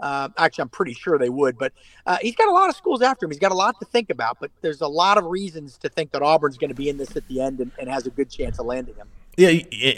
Uh, 0.00 0.28
actually, 0.36 0.62
I'm 0.62 0.68
pretty 0.68 0.92
sure 0.92 1.18
they 1.18 1.28
would. 1.28 1.56
But 1.56 1.72
uh, 2.06 2.18
he's 2.20 2.34
got 2.34 2.48
a 2.48 2.52
lot 2.52 2.68
of 2.68 2.76
schools 2.76 3.00
after 3.00 3.24
him. 3.24 3.30
He's 3.30 3.40
got 3.40 3.52
a 3.52 3.56
lot 3.56 3.78
to 3.78 3.86
think 3.86 4.10
about. 4.10 4.38
But 4.40 4.50
there's 4.60 4.80
a 4.80 4.88
lot 4.88 5.18
of 5.18 5.24
reasons 5.24 5.78
to 5.78 5.88
think 5.88 6.10
that 6.12 6.22
Auburn's 6.22 6.58
going 6.58 6.70
to 6.70 6.74
be 6.74 6.88
in 6.88 6.98
this 6.98 7.16
at 7.16 7.26
the 7.28 7.40
end 7.40 7.60
and, 7.60 7.70
and 7.78 7.88
has 7.88 8.06
a 8.06 8.10
good 8.10 8.28
chance 8.28 8.58
of 8.58 8.66
landing 8.66 8.96
him. 8.96 9.08
Yeah, 9.36 9.48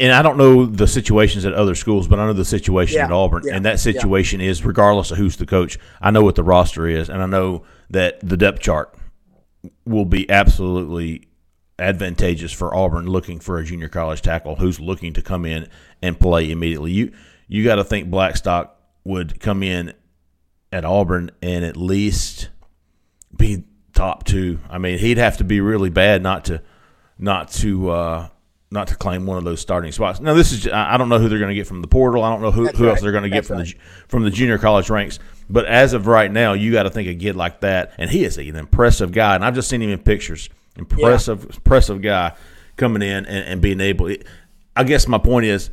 and 0.00 0.12
I 0.12 0.22
don't 0.22 0.38
know 0.38 0.64
the 0.64 0.86
situations 0.86 1.44
at 1.44 1.52
other 1.52 1.74
schools, 1.74 2.08
but 2.08 2.18
I 2.18 2.24
know 2.24 2.32
the 2.32 2.44
situation 2.44 2.96
Yeah, 2.96 3.04
at 3.04 3.12
Auburn, 3.12 3.42
yeah, 3.44 3.54
and 3.54 3.66
that 3.66 3.80
situation 3.80 4.40
is 4.40 4.64
regardless 4.64 5.10
of 5.10 5.18
who's 5.18 5.36
the 5.36 5.44
coach. 5.44 5.78
I 6.00 6.10
know 6.10 6.22
what 6.22 6.36
the 6.36 6.42
roster 6.42 6.86
is, 6.86 7.10
and 7.10 7.22
I 7.22 7.26
know 7.26 7.62
that 7.90 8.18
the 8.26 8.38
depth 8.38 8.60
chart 8.60 8.94
will 9.84 10.06
be 10.06 10.28
absolutely 10.30 11.28
advantageous 11.78 12.52
for 12.52 12.74
Auburn 12.74 13.06
looking 13.06 13.38
for 13.38 13.58
a 13.58 13.64
junior 13.64 13.88
college 13.88 14.22
tackle 14.22 14.56
who's 14.56 14.80
looking 14.80 15.12
to 15.12 15.22
come 15.22 15.44
in 15.44 15.68
and 16.02 16.18
play 16.18 16.50
immediately. 16.50 16.92
You 16.92 17.12
you 17.48 17.64
got 17.64 17.76
to 17.76 17.84
think 17.84 18.10
Blackstock 18.10 18.76
would 19.04 19.38
come 19.40 19.62
in 19.62 19.92
at 20.72 20.84
Auburn 20.84 21.30
and 21.42 21.64
at 21.64 21.76
least 21.76 22.48
be 23.36 23.64
top 23.94 24.24
two. 24.24 24.58
I 24.68 24.78
mean, 24.78 24.98
he'd 24.98 25.18
have 25.18 25.36
to 25.38 25.44
be 25.44 25.60
really 25.60 25.90
bad 25.90 26.22
not 26.22 26.46
to 26.46 26.62
not 27.18 27.50
to 27.52 27.90
uh, 27.90 28.28
not 28.70 28.88
to 28.88 28.96
claim 28.96 29.26
one 29.26 29.38
of 29.38 29.44
those 29.44 29.60
starting 29.60 29.92
spots. 29.92 30.20
Now, 30.20 30.34
this 30.34 30.52
is 30.52 30.68
I 30.68 30.96
don't 30.96 31.08
know 31.08 31.18
who 31.18 31.28
they're 31.28 31.38
going 31.38 31.50
to 31.50 31.54
get 31.54 31.66
from 31.66 31.82
the 31.82 31.88
portal. 31.88 32.24
I 32.24 32.30
don't 32.30 32.42
know 32.42 32.50
who, 32.50 32.64
That's 32.64 32.78
who 32.78 32.88
else 32.88 33.00
they're 33.00 33.12
going 33.12 33.24
to 33.24 33.30
get 33.30 33.46
That's 33.46 33.48
from 33.48 33.58
right. 33.58 33.66
the 33.66 34.08
from 34.08 34.22
the 34.24 34.30
junior 34.30 34.58
college 34.58 34.90
ranks. 34.90 35.18
But 35.48 35.66
as 35.66 35.92
of 35.92 36.06
right 36.06 36.30
now, 36.30 36.54
you 36.54 36.72
got 36.72 36.84
to 36.84 36.90
think 36.90 37.08
a 37.08 37.14
kid 37.14 37.36
like 37.36 37.60
that, 37.60 37.92
and 37.98 38.10
he 38.10 38.24
is 38.24 38.36
an 38.38 38.56
impressive 38.56 39.12
guy. 39.12 39.34
And 39.34 39.44
I've 39.44 39.54
just 39.54 39.68
seen 39.68 39.80
him 39.80 39.90
in 39.90 40.00
pictures. 40.00 40.50
Impressive, 40.76 41.44
impressive 41.44 42.02
guy 42.02 42.32
coming 42.76 43.02
in 43.02 43.26
and, 43.26 43.48
and 43.48 43.60
being 43.62 43.80
able. 43.80 44.14
I 44.74 44.84
guess 44.84 45.08
my 45.08 45.18
point 45.18 45.46
is, 45.46 45.70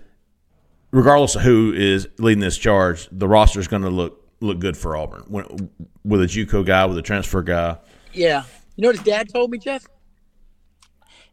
regardless 0.92 1.36
of 1.36 1.42
who 1.42 1.74
is 1.74 2.08
leading 2.18 2.42
this 2.42 2.58
charge, 2.58 3.10
the 3.12 3.28
roster 3.28 3.60
is 3.60 3.68
going 3.68 3.82
to 3.84 3.90
look 3.90 4.20
look 4.40 4.60
good 4.60 4.76
for 4.76 4.96
Auburn 4.98 5.24
when, 5.28 5.70
with 6.04 6.22
a 6.22 6.26
JUCO 6.26 6.66
guy, 6.66 6.86
with 6.86 6.98
a 6.98 7.02
transfer 7.02 7.42
guy. 7.42 7.78
Yeah. 8.12 8.44
You 8.76 8.82
know 8.82 8.90
what 8.90 8.98
his 8.98 9.06
dad 9.06 9.30
told 9.30 9.52
me, 9.52 9.58
Jeff? 9.58 9.88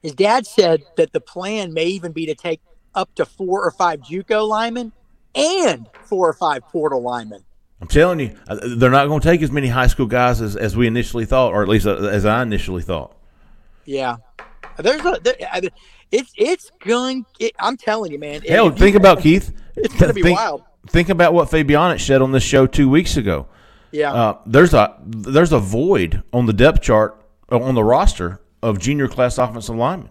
His 0.03 0.13
dad 0.15 0.47
said 0.47 0.83
that 0.97 1.13
the 1.13 1.21
plan 1.21 1.73
may 1.75 1.87
even 1.87 2.13
be 2.13 2.27
to 2.27 2.35
take 2.35 2.61
up 2.95 3.15
to 3.17 3.27
four 3.27 3.65
or 3.65 3.71
five 3.71 4.01
JUCO 4.01 4.49
linemen 4.49 4.93
and 5.35 5.89
four 6.05 6.29
or 6.29 6.33
five 6.33 6.63
portal 6.69 7.03
linemen. 7.03 7.45
I'm 7.81 7.89
telling 7.89 8.21
you, 8.21 8.37
uh, 8.47 8.59
they're 8.77 8.91
not 8.91 9.07
going 9.07 9.21
to 9.21 9.29
take 9.29 9.43
as 9.43 9.51
many 9.51 9.69
high 9.69 9.87
school 9.87 10.07
guys 10.07 10.41
as, 10.41 10.55
as 10.55 10.77
we 10.77 10.87
initially 10.87 11.25
thought, 11.25 11.53
or 11.53 11.63
at 11.63 11.69
least 11.69 11.87
uh, 11.87 11.97
as 11.97 12.27
I 12.27 12.43
initially 12.43 12.83
thought. 12.83 13.17
Yeah. 13.85 14.17
There's 14.79 15.01
a 15.05 15.19
there, 15.23 15.35
I- 15.53 15.69
it's 16.13 16.33
it's 16.37 16.71
going 16.81 17.25
it, 17.39 17.53
I'm 17.59 17.77
telling 17.77 18.13
you 18.13 18.19
man. 18.19 18.43
Hell, 18.43 18.69
if 18.69 18.75
you- 18.75 18.79
think 18.79 18.97
about 18.97 19.21
Keith. 19.23 19.53
It's 19.77 19.95
gonna 19.95 20.13
be 20.13 20.23
think, 20.23 20.39
wild. 20.39 20.63
think 20.89 21.09
about 21.09 21.33
what 21.35 21.49
Fabianich 21.51 22.01
said 22.05 22.21
on 22.23 22.33
this 22.33 22.43
show 22.43 22.67
two 22.67 22.89
weeks 22.89 23.17
ago. 23.17 23.47
Yeah. 23.93 24.13
Uh, 24.13 24.39
there's 24.47 24.75
a 24.75 24.97
there's 25.05 25.53
a 25.53 25.59
void 25.59 26.23
on 26.33 26.47
the 26.47 26.53
depth 26.53 26.83
chart 26.83 27.21
uh, 27.51 27.59
on 27.61 27.75
the 27.75 27.85
roster 27.85 28.41
of 28.63 28.79
junior 28.79 29.09
class 29.09 29.39
offensive 29.39 29.75
linemen. 29.77 30.11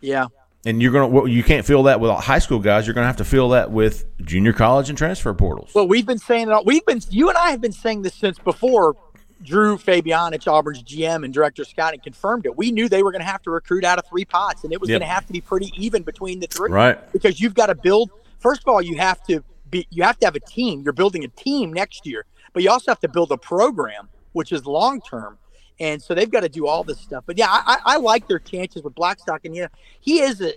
Yeah. 0.00 0.26
And 0.64 0.82
you're 0.82 0.92
gonna 0.92 1.28
you 1.30 1.44
can't 1.44 1.64
fill 1.64 1.84
that 1.84 2.00
with 2.00 2.10
high 2.10 2.40
school 2.40 2.58
guys. 2.58 2.86
You're 2.86 2.94
gonna 2.94 3.06
have 3.06 3.16
to 3.18 3.24
fill 3.24 3.50
that 3.50 3.70
with 3.70 4.04
junior 4.24 4.52
college 4.52 4.88
and 4.88 4.98
transfer 4.98 5.32
portals. 5.32 5.70
Well, 5.74 5.86
we've 5.86 6.06
been 6.06 6.18
saying 6.18 6.50
it. 6.50 6.66
We've 6.66 6.84
been 6.84 7.00
you 7.08 7.28
and 7.28 7.38
I 7.38 7.50
have 7.50 7.60
been 7.60 7.72
saying 7.72 8.02
this 8.02 8.14
since 8.14 8.38
before. 8.40 8.96
Drew 9.42 9.76
Fabianich, 9.76 10.46
Auburn's 10.50 10.82
GM 10.82 11.24
and 11.24 11.32
director 11.32 11.64
scouting, 11.64 12.00
confirmed 12.00 12.46
it. 12.46 12.56
We 12.56 12.70
knew 12.72 12.88
they 12.88 13.02
were 13.02 13.12
going 13.12 13.20
to 13.22 13.26
have 13.30 13.42
to 13.42 13.50
recruit 13.50 13.84
out 13.84 13.98
of 13.98 14.06
three 14.06 14.24
pots, 14.24 14.64
and 14.64 14.72
it 14.72 14.80
was 14.80 14.88
Yep. 14.88 15.00
going 15.00 15.08
to 15.08 15.14
have 15.14 15.26
to 15.26 15.32
be 15.32 15.40
pretty 15.40 15.72
even 15.76 16.02
between 16.02 16.40
the 16.40 16.46
three. 16.46 16.70
Right. 16.70 17.12
Because 17.12 17.40
you've 17.40 17.54
got 17.54 17.66
to 17.66 17.74
build. 17.74 18.10
First 18.38 18.62
of 18.62 18.68
all, 18.68 18.80
you 18.80 18.96
have 18.96 19.22
to 19.24 19.42
be. 19.70 19.86
You 19.90 20.02
have 20.04 20.18
to 20.20 20.26
have 20.26 20.36
a 20.36 20.40
team. 20.40 20.82
You're 20.82 20.92
building 20.92 21.24
a 21.24 21.28
team 21.28 21.72
next 21.72 22.06
year, 22.06 22.24
but 22.52 22.62
you 22.62 22.70
also 22.70 22.90
have 22.90 23.00
to 23.00 23.08
build 23.08 23.30
a 23.32 23.36
program, 23.36 24.08
which 24.32 24.52
is 24.52 24.64
long 24.66 25.00
term. 25.00 25.38
And 25.78 26.00
so 26.00 26.14
they've 26.14 26.30
got 26.30 26.40
to 26.40 26.48
do 26.48 26.66
all 26.66 26.82
this 26.84 26.98
stuff. 27.00 27.24
But 27.26 27.36
yeah, 27.36 27.48
I, 27.50 27.62
I 27.84 27.94
I 27.94 27.96
like 27.98 28.28
their 28.28 28.38
chances 28.38 28.82
with 28.82 28.94
Blackstock, 28.94 29.44
and 29.44 29.54
you 29.54 29.62
know 29.62 29.68
he 30.00 30.20
is 30.20 30.40
a 30.40 30.54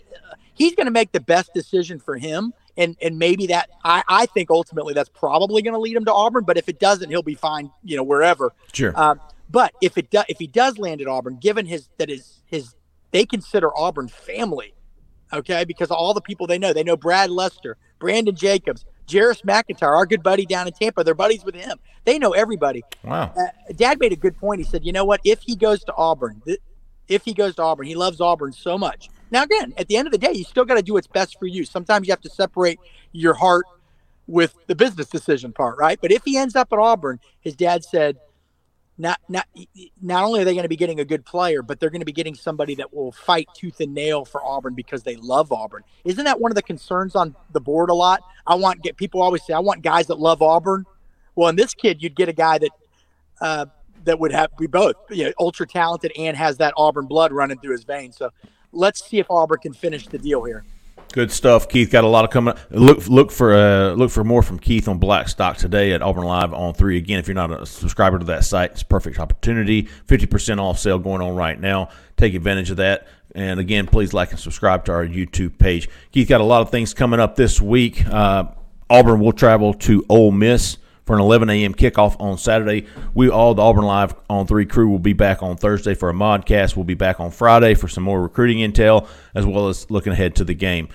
he's 0.53 0.75
going 0.75 0.85
to 0.85 0.91
make 0.91 1.11
the 1.11 1.19
best 1.19 1.53
decision 1.53 1.99
for 1.99 2.17
him. 2.17 2.53
And, 2.79 2.95
and 3.01 3.19
maybe 3.19 3.47
that 3.47 3.69
I, 3.83 4.03
I 4.07 4.25
think 4.25 4.49
ultimately 4.49 4.93
that's 4.93 5.09
probably 5.09 5.61
going 5.61 5.73
to 5.73 5.79
lead 5.79 5.95
him 5.95 6.05
to 6.05 6.13
Auburn. 6.13 6.45
But 6.45 6.57
if 6.57 6.69
it 6.69 6.79
doesn't, 6.79 7.09
he'll 7.09 7.21
be 7.21 7.35
fine, 7.35 7.69
you 7.83 7.97
know, 7.97 8.03
wherever. 8.03 8.53
Sure. 8.73 8.93
Um, 8.95 9.19
but 9.51 9.73
if 9.81 9.97
it 9.97 10.09
does, 10.09 10.25
if 10.29 10.39
he 10.39 10.47
does 10.47 10.77
land 10.77 11.01
at 11.01 11.07
Auburn, 11.07 11.37
given 11.37 11.65
his 11.65 11.89
that 11.97 12.09
his 12.09 12.39
his 12.45 12.75
they 13.11 13.25
consider 13.25 13.75
Auburn 13.77 14.07
family, 14.07 14.73
okay, 15.33 15.65
because 15.65 15.91
all 15.91 16.13
the 16.13 16.21
people 16.21 16.47
they 16.47 16.57
know, 16.57 16.71
they 16.71 16.83
know 16.83 16.95
Brad 16.95 17.29
Lester, 17.29 17.77
Brandon 17.99 18.35
Jacobs, 18.35 18.85
Jarris 19.07 19.43
McIntyre, 19.43 19.95
our 19.95 20.05
good 20.05 20.23
buddy 20.23 20.45
down 20.45 20.67
in 20.67 20.73
Tampa. 20.73 21.03
They're 21.03 21.15
buddies 21.15 21.43
with 21.43 21.55
him. 21.55 21.79
They 22.05 22.19
know 22.19 22.31
everybody. 22.31 22.83
wow. 23.03 23.33
Uh, 23.37 23.73
Dad 23.75 23.99
made 23.99 24.13
a 24.13 24.15
good 24.15 24.37
point. 24.37 24.59
He 24.61 24.65
said, 24.65 24.85
you 24.85 24.93
know 24.93 25.03
what? 25.05 25.19
If 25.25 25.41
he 25.41 25.55
goes 25.55 25.83
to 25.85 25.93
Auburn, 25.95 26.41
th- 26.45 26.61
if 27.07 27.25
he 27.25 27.33
goes 27.33 27.55
to 27.55 27.63
Auburn, 27.63 27.87
he 27.87 27.95
loves 27.95 28.21
Auburn 28.21 28.53
so 28.53 28.77
much. 28.77 29.09
Now, 29.31 29.43
again, 29.43 29.73
at 29.77 29.87
the 29.87 29.97
end 29.97 30.07
of 30.07 30.11
the 30.11 30.17
day, 30.17 30.31
you 30.33 30.43
still 30.43 30.65
got 30.65 30.75
to 30.75 30.81
do 30.81 30.93
what's 30.93 31.07
best 31.07 31.37
for 31.39 31.45
you. 31.45 31.65
Sometimes 31.65 32.07
you 32.07 32.11
have 32.11 32.21
to 32.21 32.29
separate 32.29 32.79
your 33.11 33.33
heart 33.33 33.65
with 34.27 34.55
the 34.67 34.75
business 34.75 35.07
decision 35.07 35.51
part, 35.51 35.77
right? 35.77 35.99
But 36.01 36.11
if 36.11 36.23
he 36.23 36.37
ends 36.37 36.55
up 36.55 36.71
at 36.71 36.79
Auburn, 36.79 37.19
his 37.41 37.55
dad 37.55 37.83
said, 37.83 38.17
not 38.99 39.19
not 39.29 39.47
not 40.01 40.25
only 40.25 40.41
are 40.41 40.45
they 40.45 40.53
going 40.53 40.63
to 40.63 40.69
be 40.69 40.75
getting 40.75 40.99
a 40.99 41.05
good 41.05 41.25
player, 41.25 41.61
but 41.63 41.79
they're 41.79 41.89
going 41.89 42.01
to 42.01 42.05
be 42.05 42.11
getting 42.11 42.35
somebody 42.35 42.75
that 42.75 42.93
will 42.93 43.13
fight 43.13 43.47
tooth 43.55 43.79
and 43.79 43.93
nail 43.93 44.25
for 44.25 44.43
Auburn 44.43 44.75
because 44.75 45.03
they 45.03 45.15
love 45.15 45.53
Auburn. 45.53 45.83
Isn't 46.03 46.25
that 46.25 46.41
one 46.41 46.51
of 46.51 46.55
the 46.55 46.61
concerns 46.61 47.15
on 47.15 47.33
the 47.51 47.61
board 47.61 47.89
a 47.89 47.93
lot? 47.93 48.21
I 48.45 48.55
want 48.55 48.83
get 48.83 48.97
people 48.97 49.21
always 49.21 49.43
say 49.45 49.53
I 49.53 49.59
want 49.59 49.83
guys 49.83 50.07
that 50.07 50.19
love 50.19 50.41
Auburn. 50.41 50.85
Well, 51.33 51.47
in 51.47 51.55
this 51.55 51.73
kid, 51.73 52.03
you'd 52.03 52.15
get 52.15 52.27
a 52.27 52.33
guy 52.33 52.57
that 52.57 52.71
uh, 53.39 53.65
that 54.03 54.19
would 54.19 54.33
have 54.33 54.55
be 54.57 54.67
both, 54.67 54.95
you 55.09 55.25
know, 55.25 55.33
ultra 55.39 55.65
talented 55.65 56.11
and 56.17 56.35
has 56.35 56.57
that 56.57 56.73
Auburn 56.75 57.05
blood 57.05 57.31
running 57.31 57.57
through 57.59 57.71
his 57.71 57.85
veins. 57.85 58.17
So 58.17 58.31
let's 58.71 59.07
see 59.07 59.19
if 59.19 59.27
Auburn 59.29 59.59
can 59.59 59.73
finish 59.73 60.07
the 60.07 60.17
deal 60.17 60.43
here. 60.43 60.63
Good 61.11 61.31
stuff, 61.31 61.67
Keith. 61.67 61.91
Got 61.91 62.03
a 62.03 62.07
lot 62.07 62.23
of 62.23 62.29
coming. 62.29 62.53
Look, 62.69 63.07
look 63.07 63.31
for 63.31 63.55
uh, 63.55 63.93
look 63.93 64.11
for 64.11 64.23
more 64.23 64.43
from 64.43 64.59
Keith 64.59 64.87
on 64.87 64.99
Blackstock 64.99 65.57
today 65.57 65.93
at 65.93 66.03
Auburn 66.03 66.25
Live 66.25 66.53
on 66.53 66.75
three. 66.75 66.97
Again, 66.97 67.17
if 67.17 67.27
you're 67.27 67.33
not 67.33 67.51
a 67.51 67.65
subscriber 67.65 68.19
to 68.19 68.25
that 68.25 68.45
site, 68.45 68.71
it's 68.71 68.83
perfect 68.83 69.19
opportunity. 69.19 69.83
Fifty 70.05 70.27
percent 70.27 70.59
off 70.59 70.77
sale 70.77 70.99
going 70.99 71.21
on 71.21 71.35
right 71.35 71.59
now. 71.59 71.89
Take 72.15 72.35
advantage 72.35 72.69
of 72.69 72.77
that. 72.77 73.07
And 73.33 73.59
again, 73.59 73.87
please 73.87 74.13
like 74.13 74.31
and 74.31 74.39
subscribe 74.39 74.85
to 74.85 74.91
our 74.91 75.05
YouTube 75.05 75.57
page. 75.57 75.89
Keith 76.11 76.27
got 76.27 76.41
a 76.41 76.43
lot 76.43 76.61
of 76.61 76.69
things 76.69 76.93
coming 76.93 77.19
up 77.19 77.35
this 77.35 77.59
week. 77.59 78.05
Uh, 78.05 78.45
Auburn 78.87 79.19
will 79.19 79.33
travel 79.33 79.73
to 79.75 80.05
Ole 80.09 80.31
Miss 80.31 80.77
for 81.09 81.15
an 81.15 81.21
11 81.21 81.49
a.m. 81.49 81.73
kickoff 81.73 82.15
on 82.21 82.37
Saturday. 82.37 82.85
We 83.15 83.31
all 83.31 83.55
the 83.55 83.63
Auburn 83.63 83.83
Live 83.83 84.13
on 84.29 84.45
three 84.45 84.67
crew 84.67 84.87
will 84.87 84.99
be 84.99 85.13
back 85.13 85.41
on 85.41 85.57
Thursday 85.57 85.95
for 85.95 86.11
a 86.11 86.13
modcast. 86.13 86.75
We'll 86.75 86.83
be 86.83 86.93
back 86.93 87.19
on 87.19 87.31
Friday 87.31 87.73
for 87.73 87.87
some 87.87 88.03
more 88.03 88.21
recruiting 88.21 88.59
intel 88.59 89.07
as 89.33 89.43
well 89.43 89.69
as 89.69 89.89
looking 89.89 90.13
ahead 90.13 90.35
to 90.35 90.43
the 90.43 90.53
game. 90.53 90.87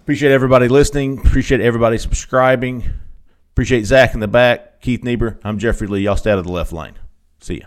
Appreciate 0.00 0.32
everybody 0.32 0.66
listening. 0.66 1.20
Appreciate 1.24 1.60
everybody 1.60 1.98
subscribing. 1.98 2.82
Appreciate 3.52 3.84
Zach 3.84 4.12
in 4.12 4.18
the 4.18 4.26
back. 4.26 4.80
Keith 4.80 5.04
Niebuhr. 5.04 5.38
I'm 5.44 5.60
Jeffrey 5.60 5.86
Lee. 5.86 6.00
Y'all 6.00 6.16
stay 6.16 6.32
out 6.32 6.40
of 6.40 6.46
the 6.46 6.52
left 6.52 6.72
lane. 6.72 6.94
See 7.38 7.60
ya. 7.60 7.66